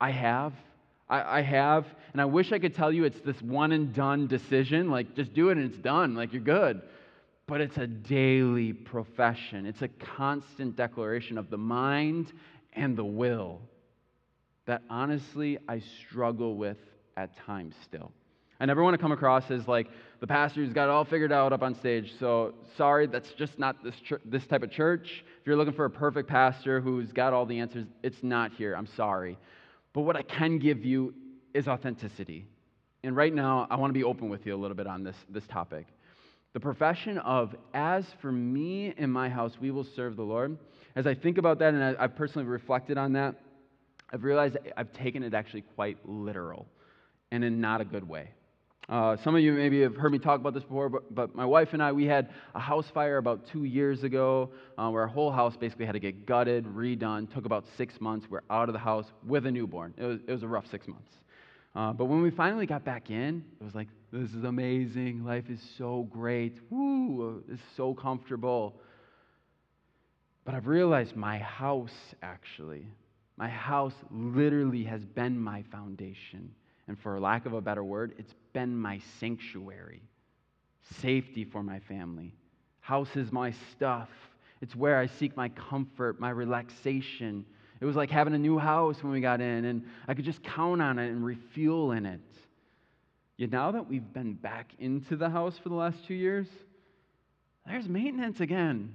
I 0.00 0.10
have. 0.10 0.54
I, 1.08 1.38
I, 1.38 1.42
have. 1.42 1.86
And 2.12 2.20
I 2.20 2.24
wish 2.24 2.50
I 2.50 2.58
could 2.58 2.74
tell 2.74 2.90
you 2.90 3.04
it's 3.04 3.20
this 3.20 3.40
one 3.42 3.72
and 3.72 3.94
done 3.94 4.26
decision. 4.26 4.90
Like, 4.90 5.14
just 5.14 5.34
do 5.34 5.50
it 5.50 5.58
and 5.58 5.70
it's 5.70 5.80
done. 5.80 6.14
Like, 6.14 6.32
you're 6.32 6.42
good 6.42 6.80
but 7.50 7.60
it's 7.60 7.78
a 7.78 7.86
daily 7.88 8.72
profession. 8.72 9.66
It's 9.66 9.82
a 9.82 9.88
constant 9.88 10.76
declaration 10.76 11.36
of 11.36 11.50
the 11.50 11.58
mind 11.58 12.32
and 12.74 12.96
the 12.96 13.04
will 13.04 13.60
that 14.66 14.82
honestly 14.88 15.58
I 15.68 15.80
struggle 15.80 16.54
with 16.54 16.76
at 17.16 17.36
times 17.38 17.74
still. 17.82 18.12
I 18.60 18.66
never 18.66 18.84
want 18.84 18.94
to 18.94 18.98
come 18.98 19.10
across 19.10 19.50
as 19.50 19.66
like 19.66 19.88
the 20.20 20.28
pastor 20.28 20.64
who's 20.64 20.72
got 20.72 20.84
it 20.84 20.90
all 20.90 21.04
figured 21.04 21.32
out 21.32 21.52
up 21.52 21.62
on 21.62 21.74
stage. 21.74 22.12
So 22.20 22.54
sorry, 22.76 23.08
that's 23.08 23.32
just 23.32 23.58
not 23.58 23.82
this, 23.82 23.96
ch- 23.96 24.22
this 24.24 24.46
type 24.46 24.62
of 24.62 24.70
church. 24.70 25.24
If 25.40 25.46
you're 25.46 25.56
looking 25.56 25.74
for 25.74 25.86
a 25.86 25.90
perfect 25.90 26.28
pastor 26.28 26.80
who's 26.80 27.10
got 27.10 27.32
all 27.32 27.46
the 27.46 27.58
answers, 27.58 27.86
it's 28.04 28.22
not 28.22 28.52
here. 28.52 28.76
I'm 28.76 28.88
sorry. 28.96 29.36
But 29.92 30.02
what 30.02 30.14
I 30.14 30.22
can 30.22 30.60
give 30.60 30.84
you 30.84 31.14
is 31.52 31.66
authenticity. 31.66 32.46
And 33.02 33.16
right 33.16 33.34
now, 33.34 33.66
I 33.68 33.74
want 33.74 33.90
to 33.90 33.98
be 33.98 34.04
open 34.04 34.28
with 34.28 34.46
you 34.46 34.54
a 34.54 34.58
little 34.58 34.76
bit 34.76 34.86
on 34.86 35.02
this, 35.02 35.16
this 35.28 35.46
topic. 35.48 35.88
The 36.52 36.60
profession 36.60 37.18
of, 37.18 37.54
as 37.74 38.04
for 38.20 38.32
me 38.32 38.92
and 38.98 39.12
my 39.12 39.28
house, 39.28 39.52
we 39.60 39.70
will 39.70 39.86
serve 39.94 40.16
the 40.16 40.22
Lord. 40.22 40.58
As 40.96 41.06
I 41.06 41.14
think 41.14 41.38
about 41.38 41.60
that 41.60 41.74
and 41.74 41.96
I, 41.96 42.02
have 42.02 42.16
personally 42.16 42.48
reflected 42.48 42.98
on 42.98 43.12
that, 43.12 43.36
I've 44.12 44.24
realized 44.24 44.56
I've 44.76 44.92
taken 44.92 45.22
it 45.22 45.32
actually 45.32 45.62
quite 45.76 45.98
literal 46.04 46.66
and 47.30 47.44
in 47.44 47.60
not 47.60 47.80
a 47.80 47.84
good 47.84 48.08
way. 48.08 48.30
Uh, 48.88 49.16
some 49.22 49.36
of 49.36 49.40
you 49.40 49.52
maybe 49.52 49.80
have 49.82 49.94
heard 49.94 50.10
me 50.10 50.18
talk 50.18 50.40
about 50.40 50.52
this 50.52 50.64
before, 50.64 50.88
but, 50.88 51.14
but, 51.14 51.32
my 51.36 51.44
wife 51.44 51.68
and 51.74 51.80
I, 51.80 51.92
we 51.92 52.06
had 52.06 52.30
a 52.56 52.58
house 52.58 52.86
fire 52.92 53.18
about 53.18 53.46
two 53.46 53.62
years 53.62 54.02
ago 54.02 54.50
uh, 54.76 54.90
where 54.90 55.02
our 55.02 55.08
whole 55.08 55.30
house 55.30 55.56
basically 55.56 55.86
had 55.86 55.92
to 55.92 56.00
get 56.00 56.26
gutted, 56.26 56.64
redone. 56.64 57.32
Took 57.32 57.44
about 57.44 57.64
six 57.76 58.00
months. 58.00 58.26
We're 58.28 58.40
out 58.50 58.68
of 58.68 58.72
the 58.72 58.80
house 58.80 59.06
with 59.24 59.46
a 59.46 59.50
newborn. 59.52 59.94
It 59.96 60.04
was, 60.04 60.18
it 60.26 60.32
was 60.32 60.42
a 60.42 60.48
rough 60.48 60.66
six 60.68 60.88
months. 60.88 61.12
Uh, 61.74 61.92
but 61.92 62.06
when 62.06 62.20
we 62.22 62.30
finally 62.30 62.66
got 62.66 62.84
back 62.84 63.10
in, 63.10 63.44
it 63.60 63.64
was 63.64 63.74
like, 63.74 63.88
this 64.12 64.32
is 64.34 64.44
amazing. 64.44 65.24
Life 65.24 65.48
is 65.50 65.60
so 65.78 66.08
great. 66.10 66.58
Woo, 66.70 67.44
it's 67.48 67.62
so 67.76 67.94
comfortable. 67.94 68.74
But 70.44 70.54
I've 70.54 70.66
realized 70.66 71.14
my 71.14 71.38
house, 71.38 71.94
actually, 72.22 72.86
my 73.36 73.48
house 73.48 73.94
literally 74.10 74.82
has 74.84 75.04
been 75.04 75.38
my 75.38 75.62
foundation. 75.70 76.50
And 76.88 76.98
for 76.98 77.20
lack 77.20 77.46
of 77.46 77.52
a 77.52 77.60
better 77.60 77.84
word, 77.84 78.14
it's 78.18 78.34
been 78.52 78.76
my 78.76 79.00
sanctuary, 79.20 80.02
safety 81.00 81.44
for 81.44 81.62
my 81.62 81.78
family. 81.78 82.34
House 82.80 83.14
is 83.14 83.30
my 83.30 83.54
stuff. 83.72 84.08
It's 84.60 84.74
where 84.74 84.98
I 84.98 85.06
seek 85.06 85.36
my 85.36 85.50
comfort, 85.50 86.18
my 86.18 86.30
relaxation. 86.30 87.44
It 87.80 87.86
was 87.86 87.96
like 87.96 88.10
having 88.10 88.34
a 88.34 88.38
new 88.38 88.58
house 88.58 89.02
when 89.02 89.12
we 89.12 89.20
got 89.20 89.40
in, 89.40 89.64
and 89.64 89.84
I 90.06 90.14
could 90.14 90.24
just 90.24 90.42
count 90.42 90.82
on 90.82 90.98
it 90.98 91.08
and 91.10 91.24
refuel 91.24 91.92
in 91.92 92.04
it. 92.04 92.20
Yet 93.38 93.50
now 93.50 93.70
that 93.70 93.88
we've 93.88 94.12
been 94.12 94.34
back 94.34 94.72
into 94.78 95.16
the 95.16 95.30
house 95.30 95.56
for 95.56 95.70
the 95.70 95.74
last 95.74 96.04
two 96.06 96.14
years, 96.14 96.46
there's 97.66 97.88
maintenance 97.88 98.40
again. 98.40 98.94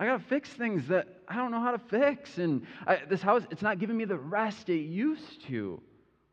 I 0.00 0.06
got 0.06 0.18
to 0.18 0.24
fix 0.24 0.48
things 0.48 0.88
that 0.88 1.06
I 1.28 1.36
don't 1.36 1.50
know 1.50 1.60
how 1.60 1.72
to 1.72 1.78
fix. 1.78 2.38
And 2.38 2.66
I, 2.86 3.00
this 3.08 3.20
house, 3.20 3.42
it's 3.50 3.62
not 3.62 3.78
giving 3.78 3.96
me 3.96 4.04
the 4.06 4.16
rest 4.16 4.70
it 4.70 4.80
used 4.80 5.46
to, 5.48 5.80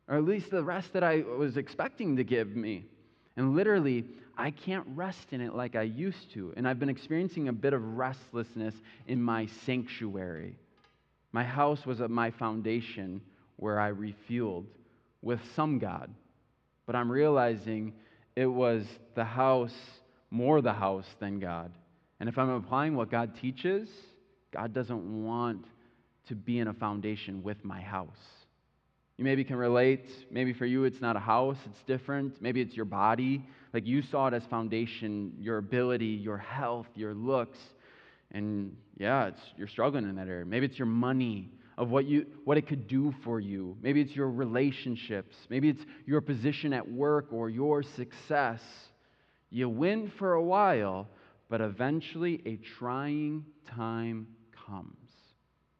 or 0.08 0.16
at 0.16 0.24
least 0.24 0.50
the 0.50 0.64
rest 0.64 0.94
that 0.94 1.04
I 1.04 1.18
was 1.18 1.58
expecting 1.58 2.16
to 2.16 2.24
give 2.24 2.56
me. 2.56 2.86
And 3.36 3.54
literally, 3.54 4.06
I 4.38 4.52
can't 4.52 4.88
rest 4.96 5.34
in 5.34 5.42
it 5.42 5.54
like 5.54 5.76
I 5.76 5.84
used 5.84 6.32
to. 6.34 6.54
And 6.56 6.66
I've 6.68 6.80
been 6.80 6.90
experiencing 6.90 7.50
a 7.50 7.54
bit 7.54 7.74
of 7.74 7.98
restlessness 7.98 8.76
in 9.08 9.22
my 9.22 9.46
sanctuary. 9.66 10.56
My 11.32 11.44
house 11.44 11.86
was 11.86 12.02
at 12.02 12.10
my 12.10 12.32
foundation 12.32 13.22
where 13.58 13.80
I 13.80 13.92
refueled 13.92 14.66
with 15.22 15.40
some 15.56 15.80
God. 15.80 16.10
But 16.86 16.96
I'm 16.96 17.12
realizing 17.12 17.94
it 18.36 18.48
was 18.48 18.84
the 19.16 19.26
house, 19.26 19.76
more 20.32 20.62
the 20.62 20.74
house 20.74 21.06
than 21.20 21.40
God. 21.40 21.72
And 22.20 22.28
if 22.28 22.38
I'm 22.38 22.50
applying 22.50 22.96
what 22.96 23.12
God 23.12 23.36
teaches, 23.40 23.90
God 24.52 24.74
doesn't 24.74 25.26
want 25.26 25.66
to 26.28 26.36
be 26.36 26.60
in 26.60 26.68
a 26.68 26.74
foundation 26.74 27.44
with 27.44 27.64
my 27.64 27.82
house. 27.82 28.10
You 29.18 29.26
maybe 29.26 29.44
can 29.44 29.58
relate. 29.58 30.10
Maybe 30.32 30.54
for 30.54 30.66
you, 30.66 30.86
it's 30.86 31.02
not 31.02 31.18
a 31.18 31.20
house, 31.20 31.58
it's 31.66 31.84
different. 31.84 32.42
Maybe 32.42 32.62
it's 32.62 32.74
your 32.74 32.86
body. 32.86 33.46
Like 33.74 33.86
you 33.86 34.02
saw 34.02 34.28
it 34.28 34.34
as 34.34 34.44
foundation, 34.50 35.34
your 35.40 35.58
ability, 35.58 36.06
your 36.06 36.38
health, 36.38 36.88
your 36.96 37.14
looks. 37.14 37.60
And 38.32 38.76
yeah, 38.98 39.28
it's, 39.28 39.42
you're 39.58 39.68
struggling 39.68 40.08
in 40.08 40.16
that 40.16 40.28
area. 40.28 40.46
Maybe 40.46 40.66
it's 40.66 40.78
your 40.78 40.86
money. 40.86 41.50
of 41.80 41.90
what, 41.90 42.06
you, 42.06 42.26
what 42.44 42.58
it 42.58 42.68
could 42.68 42.88
do 42.88 43.14
for 43.24 43.40
you. 43.40 43.78
Maybe 43.82 44.02
it's 44.02 44.14
your 44.14 44.30
relationships. 44.30 45.36
Maybe 45.50 45.70
it's 45.70 45.82
your 46.06 46.20
position 46.20 46.74
at 46.74 46.86
work 46.92 47.28
or 47.32 47.50
your 47.50 47.84
success. 47.84 48.62
You 49.50 49.70
win 49.70 50.12
for 50.20 50.34
a 50.34 50.44
while, 50.44 51.08
but 51.50 51.62
eventually 51.62 52.42
a 52.46 52.58
trying 52.78 53.46
time 53.76 54.28
comes. 54.68 54.98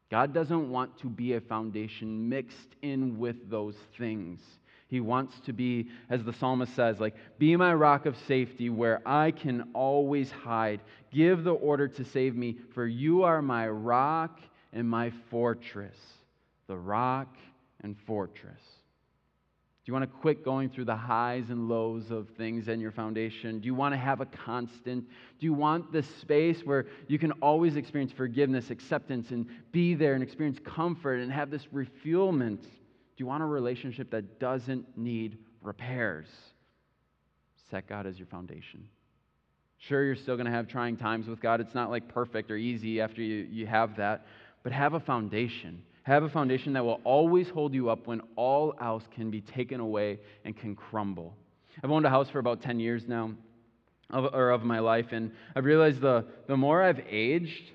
God 0.10 0.34
doesn't 0.34 0.72
want 0.72 0.98
to 1.02 1.08
be 1.08 1.34
a 1.34 1.42
foundation 1.42 2.30
mixed 2.30 2.76
in 2.82 3.20
with 3.20 3.50
those 3.50 3.76
things. 3.98 4.40
He 4.90 5.00
wants 5.00 5.40
to 5.42 5.54
be, 5.54 5.88
as 6.10 6.24
the 6.24 6.34
psalmist 6.34 6.76
says, 6.76 7.00
like, 7.00 7.16
be 7.38 7.56
my 7.56 7.74
rock 7.76 8.08
of 8.08 8.18
safety 8.28 8.72
where 8.72 9.08
I 9.08 9.30
can 9.30 9.70
always 9.74 10.32
hide. 10.32 10.82
Give 11.12 11.44
the 11.44 11.54
order 11.54 11.88
to 11.88 12.04
save 12.04 12.36
me, 12.36 12.58
for 12.74 12.88
you 12.88 13.22
are 13.22 13.42
my 13.42 13.70
rock 13.70 14.40
and 14.74 14.90
my 14.90 15.12
fortress. 15.30 15.98
The 16.66 16.76
rock 16.76 17.38
and 17.84 17.96
fortress. 18.08 18.62
Do 19.86 19.92
you 19.92 19.94
want 19.94 20.12
to 20.12 20.20
quit 20.20 20.44
going 20.44 20.70
through 20.70 20.86
the 20.86 20.96
highs 20.96 21.52
and 21.52 21.70
lows 21.70 22.10
of 22.10 22.28
things 22.30 22.68
and 22.68 22.82
your 22.82 22.92
foundation? 22.92 23.60
Do 23.60 23.68
you 23.68 23.76
want 23.76 23.94
to 23.94 23.98
have 23.98 24.22
a 24.22 24.26
constant? 24.26 25.06
Do 25.40 25.46
you 25.46 25.54
want 25.54 25.92
this 25.92 26.08
space 26.16 26.62
where 26.66 26.88
you 27.08 27.20
can 27.20 27.32
always 27.44 27.76
experience 27.76 28.12
forgiveness, 28.12 28.72
acceptance, 28.72 29.30
and 29.30 29.46
be 29.72 29.94
there 29.94 30.16
and 30.16 30.24
experience 30.24 30.58
comfort 30.66 31.20
and 31.20 31.32
have 31.32 31.52
this 31.52 31.66
refuelment? 31.68 32.66
Do 33.20 33.24
you 33.24 33.28
want 33.28 33.44
a 33.44 33.48
relationship 33.48 34.12
that 34.12 34.40
doesn't 34.40 34.98
need 34.98 35.40
repairs? 35.62 36.30
Set 37.70 37.86
God 37.86 38.08
as 38.08 38.18
your 38.18 38.28
foundation. 38.28 38.88
Sure, 39.78 40.06
you're 40.06 40.16
still 40.16 40.38
going 40.38 40.46
to 40.46 40.54
have 40.54 40.70
trying 40.70 40.96
times 40.96 41.28
with 41.28 41.42
God. 41.42 41.60
It's 41.60 41.76
not 41.76 41.90
like 41.90 42.08
perfect 42.08 42.50
or 42.50 42.56
easy 42.56 43.02
after 43.02 43.22
you, 43.22 43.46
you 43.52 43.68
have 43.68 43.98
that, 43.98 44.26
but 44.64 44.72
have 44.72 44.94
a 44.94 45.02
foundation. 45.02 45.84
Have 46.04 46.24
a 46.24 46.30
foundation 46.30 46.72
that 46.74 46.86
will 46.86 47.02
always 47.04 47.50
hold 47.50 47.74
you 47.74 47.90
up 47.90 48.08
when 48.08 48.22
all 48.38 48.74
else 48.82 49.04
can 49.14 49.30
be 49.30 49.42
taken 49.42 49.82
away 49.82 50.22
and 50.46 50.56
can 50.56 50.74
crumble. 50.74 51.36
I've 51.84 51.92
owned 51.92 52.06
a 52.06 52.10
house 52.10 52.30
for 52.30 52.40
about 52.40 52.62
10 52.62 52.80
years 52.80 53.04
now, 53.06 53.32
of, 54.12 54.34
or 54.34 54.52
of 54.52 54.64
my 54.64 54.80
life, 54.80 55.08
and 55.12 55.34
I've 55.58 55.66
realized 55.66 56.00
the, 56.00 56.24
the 56.48 56.56
more 56.56 56.82
I've 56.82 57.02
aged, 57.10 57.70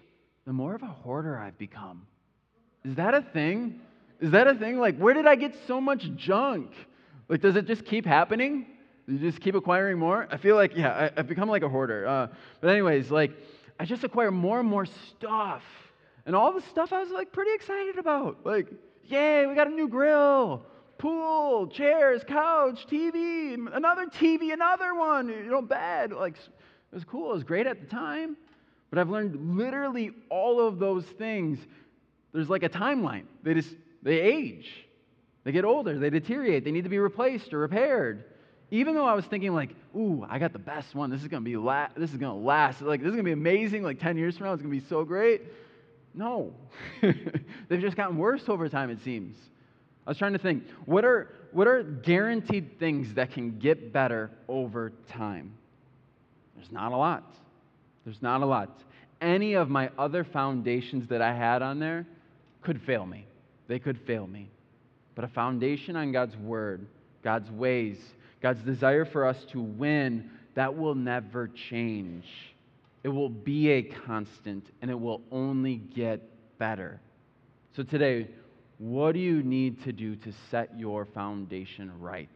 the 0.46 0.54
more 0.54 0.74
of 0.74 0.82
a 0.82 0.86
hoarder 0.86 1.36
I've 1.36 1.58
become. 1.58 2.06
Is 2.82 2.96
that 2.96 3.12
a 3.12 3.20
thing? 3.20 3.82
Is 4.20 4.30
that 4.30 4.46
a 4.46 4.54
thing? 4.54 4.78
Like, 4.78 4.96
where 4.96 5.14
did 5.14 5.26
I 5.26 5.34
get 5.34 5.54
so 5.66 5.80
much 5.80 6.08
junk? 6.16 6.70
Like, 7.28 7.40
does 7.40 7.56
it 7.56 7.66
just 7.66 7.84
keep 7.84 8.06
happening? 8.06 8.66
You 9.06 9.18
just 9.18 9.40
keep 9.40 9.54
acquiring 9.54 9.98
more? 9.98 10.26
I 10.30 10.36
feel 10.36 10.56
like, 10.56 10.76
yeah, 10.76 11.10
I, 11.14 11.18
have 11.18 11.28
become 11.28 11.48
like 11.48 11.62
a 11.62 11.68
hoarder. 11.68 12.06
Uh, 12.06 12.28
but, 12.60 12.70
anyways, 12.70 13.10
like, 13.10 13.32
I 13.78 13.84
just 13.84 14.04
acquire 14.04 14.30
more 14.30 14.60
and 14.60 14.68
more 14.68 14.86
stuff. 14.86 15.62
And 16.26 16.34
all 16.34 16.52
the 16.52 16.62
stuff 16.62 16.92
I 16.92 17.00
was 17.00 17.10
like 17.10 17.32
pretty 17.32 17.52
excited 17.54 17.98
about. 17.98 18.46
Like, 18.46 18.68
yay, 19.04 19.46
we 19.46 19.54
got 19.54 19.66
a 19.66 19.70
new 19.70 19.88
grill, 19.88 20.64
pool, 20.96 21.66
chairs, 21.66 22.22
couch, 22.26 22.86
TV, 22.90 23.54
another 23.74 24.06
TV, 24.06 24.52
another 24.52 24.94
one, 24.94 25.28
you 25.28 25.50
know, 25.50 25.60
bed. 25.60 26.12
Like, 26.12 26.36
it 26.36 26.94
was 26.94 27.04
cool. 27.04 27.30
It 27.30 27.34
was 27.34 27.44
great 27.44 27.66
at 27.66 27.80
the 27.80 27.86
time. 27.86 28.36
But 28.90 29.00
I've 29.00 29.10
learned 29.10 29.56
literally 29.56 30.12
all 30.30 30.66
of 30.66 30.78
those 30.78 31.04
things. 31.04 31.58
There's 32.32 32.48
like 32.48 32.62
a 32.62 32.68
timeline. 32.68 33.24
They 33.42 33.52
just 33.54 33.74
they 34.04 34.20
age, 34.20 34.70
they 35.42 35.50
get 35.50 35.64
older, 35.64 35.98
they 35.98 36.10
deteriorate, 36.10 36.64
they 36.64 36.70
need 36.70 36.84
to 36.84 36.90
be 36.90 36.98
replaced 36.98 37.52
or 37.52 37.58
repaired. 37.58 38.24
Even 38.70 38.94
though 38.94 39.06
I 39.06 39.14
was 39.14 39.24
thinking 39.26 39.52
like, 39.54 39.70
ooh, 39.96 40.26
I 40.28 40.38
got 40.38 40.52
the 40.52 40.58
best 40.58 40.94
one. 40.94 41.10
This 41.10 41.22
is 41.22 41.28
gonna 41.28 41.44
be 41.44 41.56
la- 41.56 41.88
this 41.96 42.10
is 42.10 42.16
gonna 42.16 42.36
last. 42.36 42.80
Like 42.80 43.00
this 43.00 43.08
is 43.08 43.14
gonna 43.14 43.24
be 43.24 43.32
amazing. 43.32 43.82
Like 43.82 44.00
10 44.00 44.16
years 44.16 44.36
from 44.36 44.46
now, 44.46 44.52
it's 44.52 44.62
gonna 44.62 44.74
be 44.74 44.84
so 44.88 45.04
great. 45.04 45.42
No, 46.14 46.52
they've 47.68 47.80
just 47.80 47.96
gotten 47.96 48.16
worse 48.16 48.48
over 48.48 48.68
time. 48.68 48.90
It 48.90 49.02
seems. 49.02 49.36
I 50.06 50.10
was 50.10 50.18
trying 50.18 50.32
to 50.32 50.38
think, 50.38 50.64
what 50.86 51.04
are 51.04 51.30
what 51.52 51.66
are 51.66 51.82
guaranteed 51.82 52.78
things 52.78 53.14
that 53.14 53.32
can 53.32 53.58
get 53.58 53.92
better 53.92 54.30
over 54.48 54.92
time? 55.08 55.54
There's 56.56 56.70
not 56.72 56.92
a 56.92 56.96
lot. 56.96 57.32
There's 58.04 58.22
not 58.22 58.42
a 58.42 58.46
lot. 58.46 58.80
Any 59.20 59.54
of 59.54 59.70
my 59.70 59.90
other 59.96 60.24
foundations 60.24 61.08
that 61.08 61.22
I 61.22 61.34
had 61.34 61.62
on 61.62 61.78
there 61.78 62.06
could 62.62 62.82
fail 62.82 63.06
me 63.06 63.26
they 63.66 63.78
could 63.78 63.98
fail 64.00 64.26
me. 64.26 64.50
But 65.14 65.24
a 65.24 65.28
foundation 65.28 65.96
on 65.96 66.12
God's 66.12 66.36
word, 66.36 66.86
God's 67.22 67.50
ways, 67.50 67.98
God's 68.42 68.60
desire 68.62 69.04
for 69.04 69.26
us 69.26 69.44
to 69.52 69.60
win, 69.60 70.30
that 70.54 70.76
will 70.76 70.94
never 70.94 71.48
change. 71.48 72.26
It 73.02 73.08
will 73.08 73.28
be 73.28 73.70
a 73.70 73.82
constant 73.82 74.66
and 74.82 74.90
it 74.90 74.98
will 74.98 75.22
only 75.30 75.76
get 75.76 76.20
better. 76.58 77.00
So 77.76 77.82
today, 77.82 78.28
what 78.78 79.12
do 79.12 79.18
you 79.18 79.42
need 79.42 79.82
to 79.84 79.92
do 79.92 80.16
to 80.16 80.32
set 80.50 80.78
your 80.78 81.04
foundation 81.04 81.92
right? 82.00 82.28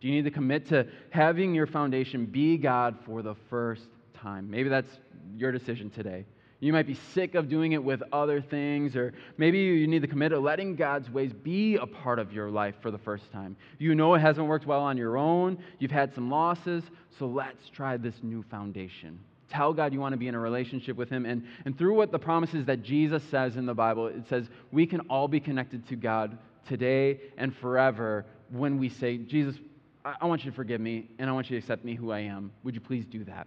Do 0.00 0.08
you 0.08 0.14
need 0.14 0.24
to 0.24 0.30
commit 0.30 0.68
to 0.68 0.86
having 1.10 1.54
your 1.54 1.66
foundation 1.66 2.26
be 2.26 2.56
God 2.56 2.96
for 3.04 3.22
the 3.22 3.34
first 3.48 3.86
time? 4.14 4.50
Maybe 4.50 4.68
that's 4.68 4.98
your 5.36 5.52
decision 5.52 5.90
today. 5.90 6.24
You 6.60 6.72
might 6.72 6.86
be 6.86 6.94
sick 7.12 7.34
of 7.34 7.48
doing 7.48 7.72
it 7.72 7.84
with 7.84 8.02
other 8.12 8.40
things, 8.40 8.96
or 8.96 9.12
maybe 9.36 9.58
you 9.58 9.86
need 9.86 10.02
to 10.02 10.08
commit 10.08 10.30
to 10.30 10.38
letting 10.38 10.74
God's 10.74 11.10
ways 11.10 11.32
be 11.32 11.76
a 11.76 11.86
part 11.86 12.18
of 12.18 12.32
your 12.32 12.50
life 12.50 12.74
for 12.80 12.90
the 12.90 12.98
first 12.98 13.30
time. 13.30 13.56
You 13.78 13.94
know 13.94 14.14
it 14.14 14.20
hasn't 14.20 14.46
worked 14.46 14.66
well 14.66 14.80
on 14.80 14.96
your 14.96 15.18
own, 15.18 15.58
you've 15.78 15.90
had 15.90 16.14
some 16.14 16.30
losses, 16.30 16.82
so 17.18 17.26
let's 17.26 17.68
try 17.68 17.96
this 17.98 18.14
new 18.22 18.42
foundation. 18.50 19.18
Tell 19.48 19.72
God 19.72 19.92
you 19.92 20.00
want 20.00 20.12
to 20.12 20.16
be 20.16 20.28
in 20.28 20.34
a 20.34 20.40
relationship 20.40 20.96
with 20.96 21.08
Him. 21.08 21.24
And, 21.24 21.46
and 21.64 21.76
through 21.78 21.94
what 21.94 22.10
the 22.10 22.18
promises 22.18 22.64
that 22.66 22.82
Jesus 22.82 23.22
says 23.30 23.56
in 23.56 23.66
the 23.66 23.74
Bible, 23.74 24.06
it 24.08 24.26
says 24.28 24.48
we 24.72 24.86
can 24.86 25.00
all 25.08 25.28
be 25.28 25.40
connected 25.40 25.86
to 25.88 25.96
God 25.96 26.38
today 26.66 27.20
and 27.36 27.54
forever 27.54 28.24
when 28.50 28.78
we 28.78 28.88
say, 28.88 29.18
Jesus, 29.18 29.56
I, 30.04 30.14
I 30.22 30.26
want 30.26 30.44
you 30.44 30.50
to 30.50 30.56
forgive 30.56 30.80
me, 30.80 31.08
and 31.18 31.28
I 31.28 31.32
want 31.32 31.50
you 31.50 31.58
to 31.58 31.62
accept 31.62 31.84
me 31.84 31.94
who 31.94 32.10
I 32.10 32.20
am. 32.20 32.50
Would 32.64 32.74
you 32.74 32.80
please 32.80 33.04
do 33.04 33.24
that? 33.24 33.46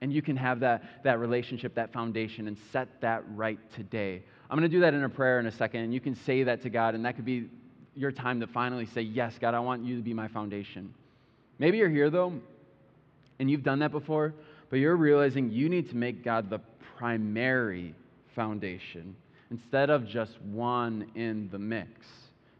And 0.00 0.12
you 0.12 0.22
can 0.22 0.36
have 0.36 0.60
that, 0.60 1.04
that 1.04 1.18
relationship, 1.18 1.74
that 1.74 1.92
foundation, 1.92 2.48
and 2.48 2.56
set 2.72 2.88
that 3.00 3.22
right 3.34 3.58
today. 3.74 4.22
I'm 4.48 4.58
going 4.58 4.68
to 4.68 4.74
do 4.74 4.80
that 4.80 4.94
in 4.94 5.04
a 5.04 5.08
prayer 5.08 5.38
in 5.38 5.46
a 5.46 5.52
second, 5.52 5.80
and 5.80 5.94
you 5.94 6.00
can 6.00 6.14
say 6.14 6.42
that 6.44 6.62
to 6.62 6.70
God, 6.70 6.94
and 6.94 7.04
that 7.04 7.16
could 7.16 7.24
be 7.24 7.48
your 7.94 8.10
time 8.10 8.40
to 8.40 8.46
finally 8.46 8.86
say, 8.86 9.02
Yes, 9.02 9.34
God, 9.40 9.54
I 9.54 9.60
want 9.60 9.84
you 9.84 9.96
to 9.96 10.02
be 10.02 10.14
my 10.14 10.28
foundation. 10.28 10.94
Maybe 11.58 11.78
you're 11.78 11.90
here, 11.90 12.10
though, 12.10 12.32
and 13.38 13.50
you've 13.50 13.62
done 13.62 13.80
that 13.80 13.92
before, 13.92 14.34
but 14.70 14.76
you're 14.76 14.96
realizing 14.96 15.50
you 15.50 15.68
need 15.68 15.90
to 15.90 15.96
make 15.96 16.24
God 16.24 16.48
the 16.48 16.60
primary 16.96 17.94
foundation 18.34 19.14
instead 19.50 19.90
of 19.90 20.06
just 20.06 20.40
one 20.42 21.10
in 21.14 21.48
the 21.50 21.58
mix. 21.58 22.06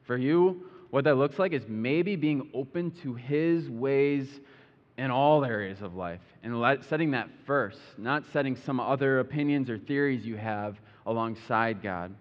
For 0.07 0.17
you, 0.17 0.65
what 0.91 1.05
that 1.05 1.15
looks 1.15 1.39
like 1.39 1.53
is 1.53 1.63
maybe 1.69 2.17
being 2.17 2.51
open 2.53 2.91
to 3.03 3.15
His 3.15 3.69
ways 3.69 4.29
in 5.01 5.11
all 5.11 5.47
areas 5.47 5.81
of 5.81 5.95
life 5.95 6.21
and 6.43 6.61
let, 6.61 6.85
setting 6.85 7.11
that 7.13 7.27
first, 7.47 7.79
not 7.97 8.23
setting 8.35 8.55
some 8.55 8.79
other 8.79 9.21
opinions 9.21 9.71
or 9.71 9.79
theories 9.79 10.27
you 10.27 10.37
have 10.37 10.77
alongside 11.07 11.83
God. 11.83 12.15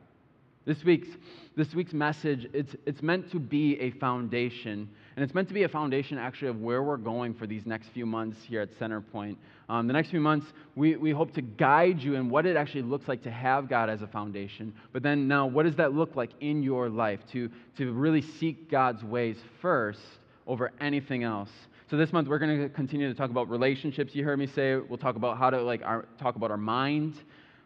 This 0.63 0.82
week's, 0.86 1.10
this 1.58 1.74
week's 1.74 1.92
message, 1.92 2.48
it's, 2.54 2.78
it's 2.86 3.02
meant 3.02 3.30
to 3.32 3.39
be 3.39 3.78
a 3.82 3.92
foundation, 3.92 4.88
and 5.18 5.24
it's 5.26 5.34
meant 5.34 5.50
to 5.50 5.54
be 5.54 5.63
a 5.63 5.68
foundation 5.68 6.18
actually 6.18 6.48
of 6.48 6.62
where 6.62 6.82
we're 6.82 6.96
going 6.96 7.34
for 7.34 7.46
these 7.46 7.65
next 7.65 7.89
few 7.89 8.06
months 8.06 8.38
here 8.44 8.62
at 8.62 8.72
Centerpoint. 8.80 9.36
Um, 9.68 9.86
the 9.88 9.94
next 9.94 10.10
few 10.10 10.22
months, 10.22 10.48
we, 10.78 10.96
we 10.96 11.12
hope 11.12 11.34
to 11.34 11.42
guide 11.42 12.00
you 12.00 12.15
in 12.15 12.30
what 12.30 12.46
it 12.46 12.56
actually 12.56 12.84
looks 12.84 13.10
like 13.10 13.24
to 13.24 13.32
have 13.32 13.68
God 13.68 13.89
as 13.89 14.04
a 14.04 14.08
foundation. 14.08 14.74
But 14.94 15.04
then 15.04 15.28
now, 15.28 15.48
what 15.48 15.63
does 15.63 15.76
that 15.76 15.94
look 15.94 16.15
like 16.15 16.30
in 16.39 16.63
your 16.63 16.88
life 16.88 17.20
to, 17.34 17.50
to 17.76 17.92
really 17.92 18.22
seek 18.22 18.72
God's 18.72 19.04
ways 19.04 19.36
first 19.62 20.00
over 20.48 20.72
anything 20.80 21.24
else? 21.24 21.50
So 21.89 21.97
this 21.97 22.13
month 22.13 22.28
we're 22.28 22.38
going 22.38 22.62
to 22.62 22.69
continue 22.69 23.08
to 23.08 23.15
talk 23.15 23.32
about 23.32 23.49
relationships. 23.49 24.13
You 24.13 24.23
heard 24.23 24.38
me 24.38 24.45
say 24.45 24.75
we'll 24.75 24.99
talk 24.99 25.15
about 25.15 25.39
how 25.39 25.49
to 25.49 25.60
like 25.63 25.82
our, 25.84 26.06
talk 26.19 26.36
about 26.36 26.52
our 26.52 26.58
mind. 26.58 27.15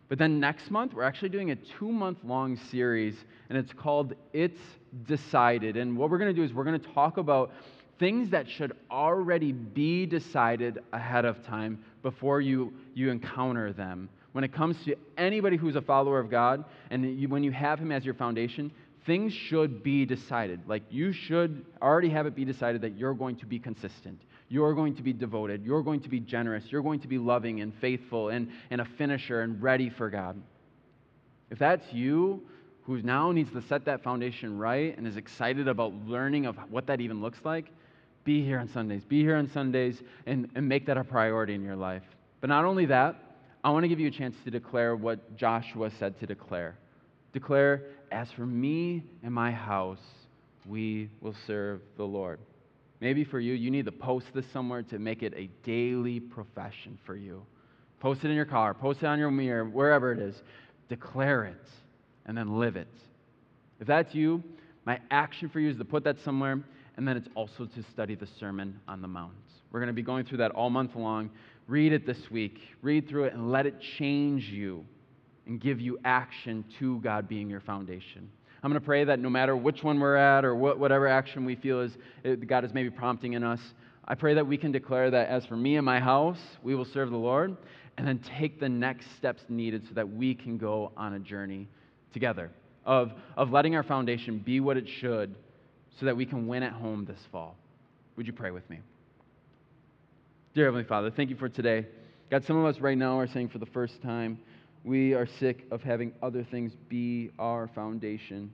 But 0.07 0.17
then 0.17 0.39
next 0.39 0.71
month 0.71 0.93
we're 0.93 1.03
actually 1.03 1.27
doing 1.27 1.51
a 1.51 1.57
two 1.57 1.91
month 1.91 2.19
long 2.23 2.55
series, 2.71 3.17
and 3.49 3.57
it's 3.57 3.73
called 3.73 4.15
"It's 4.31 4.61
Decided." 5.07 5.75
And 5.75 5.97
what 5.97 6.09
we're 6.09 6.19
going 6.19 6.33
to 6.33 6.35
do 6.35 6.41
is 6.41 6.53
we're 6.53 6.63
going 6.63 6.79
to 6.79 6.87
talk 6.93 7.17
about 7.17 7.51
things 7.99 8.29
that 8.29 8.47
should 8.47 8.71
already 8.89 9.51
be 9.51 10.05
decided 10.05 10.79
ahead 10.93 11.25
of 11.25 11.45
time 11.45 11.83
before 12.01 12.39
you 12.39 12.73
you 12.93 13.11
encounter 13.11 13.73
them. 13.73 14.07
When 14.31 14.45
it 14.45 14.53
comes 14.53 14.81
to 14.85 14.95
anybody 15.17 15.57
who's 15.57 15.75
a 15.75 15.81
follower 15.81 16.19
of 16.19 16.31
God, 16.31 16.63
and 16.91 17.19
you, 17.19 17.27
when 17.27 17.43
you 17.43 17.51
have 17.51 17.77
Him 17.77 17.91
as 17.91 18.05
your 18.05 18.13
foundation, 18.13 18.71
things 19.05 19.33
should 19.33 19.83
be 19.83 20.05
decided. 20.05 20.61
Like 20.67 20.83
you 20.89 21.11
should 21.11 21.65
already 21.81 22.09
have 22.09 22.25
it 22.25 22.35
be 22.35 22.45
decided 22.45 22.81
that 22.81 22.97
you're 22.97 23.13
going 23.13 23.35
to 23.37 23.45
be 23.45 23.59
consistent. 23.59 24.21
You're 24.49 24.73
going 24.73 24.95
to 24.95 25.03
be 25.03 25.13
devoted. 25.13 25.65
You're 25.65 25.81
going 25.81 26.01
to 26.01 26.09
be 26.09 26.19
generous. 26.19 26.65
You're 26.69 26.83
going 26.83 26.99
to 27.01 27.07
be 27.07 27.17
loving 27.17 27.61
and 27.61 27.73
faithful 27.75 28.29
and, 28.29 28.49
and 28.69 28.81
a 28.81 28.85
finisher 28.85 29.41
and 29.41 29.61
ready 29.61 29.89
for 29.89 30.09
God. 30.09 30.41
If 31.49 31.59
that's 31.59 31.91
you, 31.91 32.41
who 32.85 33.01
now 33.01 33.31
needs 33.31 33.51
to 33.51 33.61
set 33.61 33.85
that 33.85 34.03
foundation 34.03 34.57
right 34.57 34.97
and 34.97 35.07
is 35.07 35.15
excited 35.15 35.67
about 35.67 35.93
learning 36.05 36.45
of 36.45 36.57
what 36.69 36.87
that 36.87 36.99
even 36.99 37.21
looks 37.21 37.39
like, 37.43 37.67
be 38.25 38.43
here 38.43 38.59
on 38.59 38.67
Sundays. 38.69 39.03
Be 39.03 39.21
here 39.21 39.35
on 39.35 39.49
Sundays 39.49 40.01
and, 40.25 40.49
and 40.55 40.67
make 40.67 40.85
that 40.85 40.97
a 40.97 41.03
priority 41.03 41.53
in 41.53 41.63
your 41.63 41.75
life. 41.75 42.03
But 42.41 42.49
not 42.49 42.65
only 42.65 42.85
that, 42.87 43.15
I 43.63 43.69
want 43.69 43.83
to 43.83 43.87
give 43.87 43.99
you 43.99 44.07
a 44.07 44.11
chance 44.11 44.35
to 44.43 44.51
declare 44.51 44.95
what 44.95 45.37
Joshua 45.37 45.89
said 45.91 46.19
to 46.19 46.25
declare. 46.25 46.75
Declare 47.31 47.83
as 48.13 48.31
for 48.31 48.45
me 48.45 49.03
and 49.23 49.33
my 49.33 49.51
house, 49.51 49.99
we 50.65 51.09
will 51.19 51.35
serve 51.45 51.81
the 51.97 52.03
Lord. 52.03 52.39
Maybe 53.01 53.25
for 53.25 53.39
you, 53.39 53.53
you 53.53 53.69
need 53.69 53.85
to 53.85 53.91
post 53.91 54.27
this 54.33 54.45
somewhere 54.53 54.83
to 54.83 54.99
make 54.99 55.23
it 55.23 55.33
a 55.35 55.49
daily 55.65 56.19
profession 56.21 56.97
for 57.05 57.15
you. 57.15 57.45
Post 57.99 58.23
it 58.23 58.29
in 58.29 58.35
your 58.35 58.45
car, 58.45 58.73
post 58.73 58.99
it 59.03 59.07
on 59.07 59.19
your 59.19 59.31
mirror, 59.31 59.65
wherever 59.65 60.11
it 60.11 60.19
is. 60.19 60.41
Declare 60.87 61.45
it 61.45 61.67
and 62.25 62.37
then 62.37 62.59
live 62.59 62.75
it. 62.75 62.87
If 63.79 63.87
that's 63.87 64.13
you, 64.15 64.43
my 64.85 64.99
action 65.11 65.49
for 65.49 65.59
you 65.59 65.69
is 65.69 65.77
to 65.77 65.85
put 65.85 66.03
that 66.05 66.17
somewhere, 66.23 66.61
and 66.95 67.07
then 67.07 67.17
it's 67.17 67.27
also 67.35 67.65
to 67.65 67.83
study 67.91 68.15
the 68.15 68.27
Sermon 68.39 68.79
on 68.87 69.01
the 69.01 69.07
Mount. 69.07 69.33
We're 69.71 69.79
going 69.79 69.87
to 69.87 69.93
be 69.93 70.03
going 70.03 70.25
through 70.25 70.37
that 70.37 70.51
all 70.51 70.69
month 70.69 70.95
long. 70.95 71.29
Read 71.67 71.93
it 71.93 72.05
this 72.05 72.29
week, 72.29 72.59
read 72.81 73.09
through 73.09 73.25
it, 73.25 73.33
and 73.33 73.51
let 73.51 73.65
it 73.65 73.75
change 73.97 74.45
you 74.45 74.85
and 75.45 75.59
give 75.59 75.79
you 75.81 75.99
action 76.05 76.63
to 76.79 76.99
God 76.99 77.27
being 77.27 77.49
your 77.49 77.59
foundation. 77.59 78.29
I'm 78.63 78.71
going 78.71 78.79
to 78.79 78.85
pray 78.85 79.03
that 79.03 79.19
no 79.19 79.29
matter 79.29 79.57
which 79.57 79.83
one 79.83 79.99
we're 79.99 80.15
at 80.15 80.45
or 80.45 80.55
whatever 80.55 81.07
action 81.07 81.43
we 81.43 81.55
feel 81.55 81.81
is 81.81 81.97
God 82.47 82.63
is 82.63 82.73
maybe 82.73 82.89
prompting 82.89 83.33
in 83.33 83.43
us, 83.43 83.59
I 84.05 84.15
pray 84.15 84.33
that 84.35 84.47
we 84.47 84.57
can 84.57 84.71
declare 84.71 85.11
that 85.11 85.27
as 85.27 85.45
for 85.45 85.57
me 85.57 85.75
and 85.75 85.85
my 85.85 85.99
house, 85.99 86.39
we 86.61 86.75
will 86.75 86.85
serve 86.85 87.09
the 87.09 87.17
Lord, 87.17 87.57
and 87.97 88.07
then 88.07 88.19
take 88.19 88.59
the 88.59 88.69
next 88.69 89.05
steps 89.17 89.43
needed 89.49 89.85
so 89.87 89.93
that 89.95 90.09
we 90.09 90.33
can 90.33 90.57
go 90.57 90.91
on 90.97 91.13
a 91.13 91.19
journey 91.19 91.67
together 92.13 92.51
of, 92.85 93.11
of 93.37 93.51
letting 93.51 93.75
our 93.75 93.83
foundation 93.83 94.39
be 94.39 94.59
what 94.59 94.77
it 94.77 94.87
should 94.87 95.35
so 95.99 96.05
that 96.05 96.15
we 96.15 96.25
can 96.25 96.47
win 96.47 96.63
at 96.63 96.73
home 96.73 97.05
this 97.05 97.19
fall. 97.31 97.55
Would 98.15 98.27
you 98.27 98.33
pray 98.33 98.51
with 98.51 98.67
me? 98.69 98.79
Dear 100.53 100.65
Heavenly 100.65 100.85
Father, 100.85 101.11
thank 101.11 101.29
you 101.29 101.35
for 101.35 101.49
today. 101.49 101.85
God, 102.29 102.43
some 102.45 102.57
of 102.57 102.65
us 102.65 102.79
right 102.79 102.97
now 102.97 103.19
are 103.19 103.27
saying 103.27 103.49
for 103.49 103.57
the 103.57 103.65
first 103.67 104.01
time, 104.01 104.39
we 104.83 105.13
are 105.13 105.27
sick 105.39 105.65
of 105.71 105.81
having 105.81 106.13
other 106.21 106.43
things 106.43 106.73
be 106.89 107.31
our 107.39 107.69
foundation. 107.73 108.51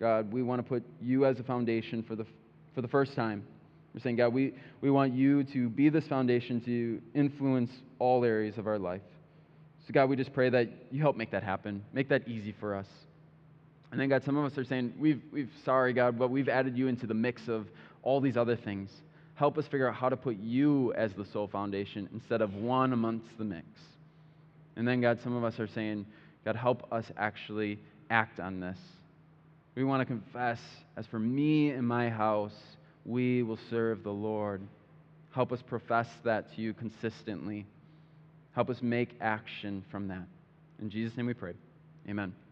God, 0.00 0.32
we 0.32 0.42
want 0.42 0.62
to 0.62 0.68
put 0.68 0.82
you 1.00 1.26
as 1.26 1.38
a 1.38 1.42
foundation 1.42 2.02
for 2.02 2.16
the, 2.16 2.26
for 2.74 2.82
the 2.82 2.88
first 2.88 3.14
time. 3.14 3.44
We're 3.94 4.00
saying, 4.00 4.16
God, 4.16 4.32
we, 4.32 4.54
we 4.80 4.90
want 4.90 5.14
you 5.14 5.44
to 5.44 5.68
be 5.68 5.88
this 5.88 6.06
foundation 6.06 6.60
to 6.62 7.00
influence 7.14 7.70
all 7.98 8.24
areas 8.24 8.58
of 8.58 8.66
our 8.66 8.78
life. 8.78 9.00
So, 9.86 9.92
God, 9.92 10.10
we 10.10 10.16
just 10.16 10.32
pray 10.32 10.50
that 10.50 10.68
you 10.90 11.00
help 11.00 11.16
make 11.16 11.30
that 11.30 11.42
happen. 11.42 11.84
Make 11.92 12.08
that 12.08 12.26
easy 12.28 12.54
for 12.58 12.74
us. 12.74 12.86
And 13.92 14.00
then, 14.00 14.08
God, 14.08 14.22
some 14.24 14.36
of 14.36 14.44
us 14.44 14.58
are 14.58 14.64
saying, 14.64 14.94
we've, 14.98 15.22
we've 15.32 15.50
sorry, 15.64 15.92
God, 15.92 16.18
but 16.18 16.30
we've 16.30 16.48
added 16.48 16.76
you 16.76 16.88
into 16.88 17.06
the 17.06 17.14
mix 17.14 17.48
of 17.48 17.68
all 18.02 18.20
these 18.20 18.36
other 18.36 18.56
things. 18.56 18.90
Help 19.34 19.58
us 19.58 19.64
figure 19.66 19.88
out 19.88 19.94
how 19.94 20.08
to 20.08 20.16
put 20.16 20.36
you 20.36 20.92
as 20.94 21.12
the 21.12 21.24
sole 21.32 21.46
foundation 21.46 22.08
instead 22.12 22.40
of 22.40 22.54
one 22.54 22.92
amongst 22.92 23.26
the 23.38 23.44
mix. 23.44 23.66
And 24.76 24.86
then, 24.86 25.00
God, 25.00 25.18
some 25.22 25.34
of 25.34 25.44
us 25.44 25.58
are 25.58 25.66
saying, 25.66 26.06
God, 26.44 26.56
help 26.56 26.92
us 26.92 27.04
actually 27.16 27.78
act 28.10 28.38
on 28.38 28.60
this. 28.60 28.78
We 29.74 29.84
want 29.84 30.00
to 30.00 30.06
confess, 30.06 30.60
as 30.96 31.06
for 31.06 31.18
me 31.18 31.70
and 31.70 31.86
my 31.86 32.08
house, 32.08 32.54
we 33.04 33.42
will 33.42 33.58
serve 33.70 34.02
the 34.02 34.12
Lord. 34.12 34.62
Help 35.32 35.52
us 35.52 35.60
profess 35.66 36.08
that 36.24 36.54
to 36.54 36.62
you 36.62 36.72
consistently. 36.72 37.66
Help 38.54 38.70
us 38.70 38.78
make 38.80 39.10
action 39.20 39.84
from 39.90 40.08
that. 40.08 40.26
In 40.80 40.88
Jesus' 40.88 41.16
name 41.16 41.26
we 41.26 41.34
pray. 41.34 41.52
Amen. 42.08 42.45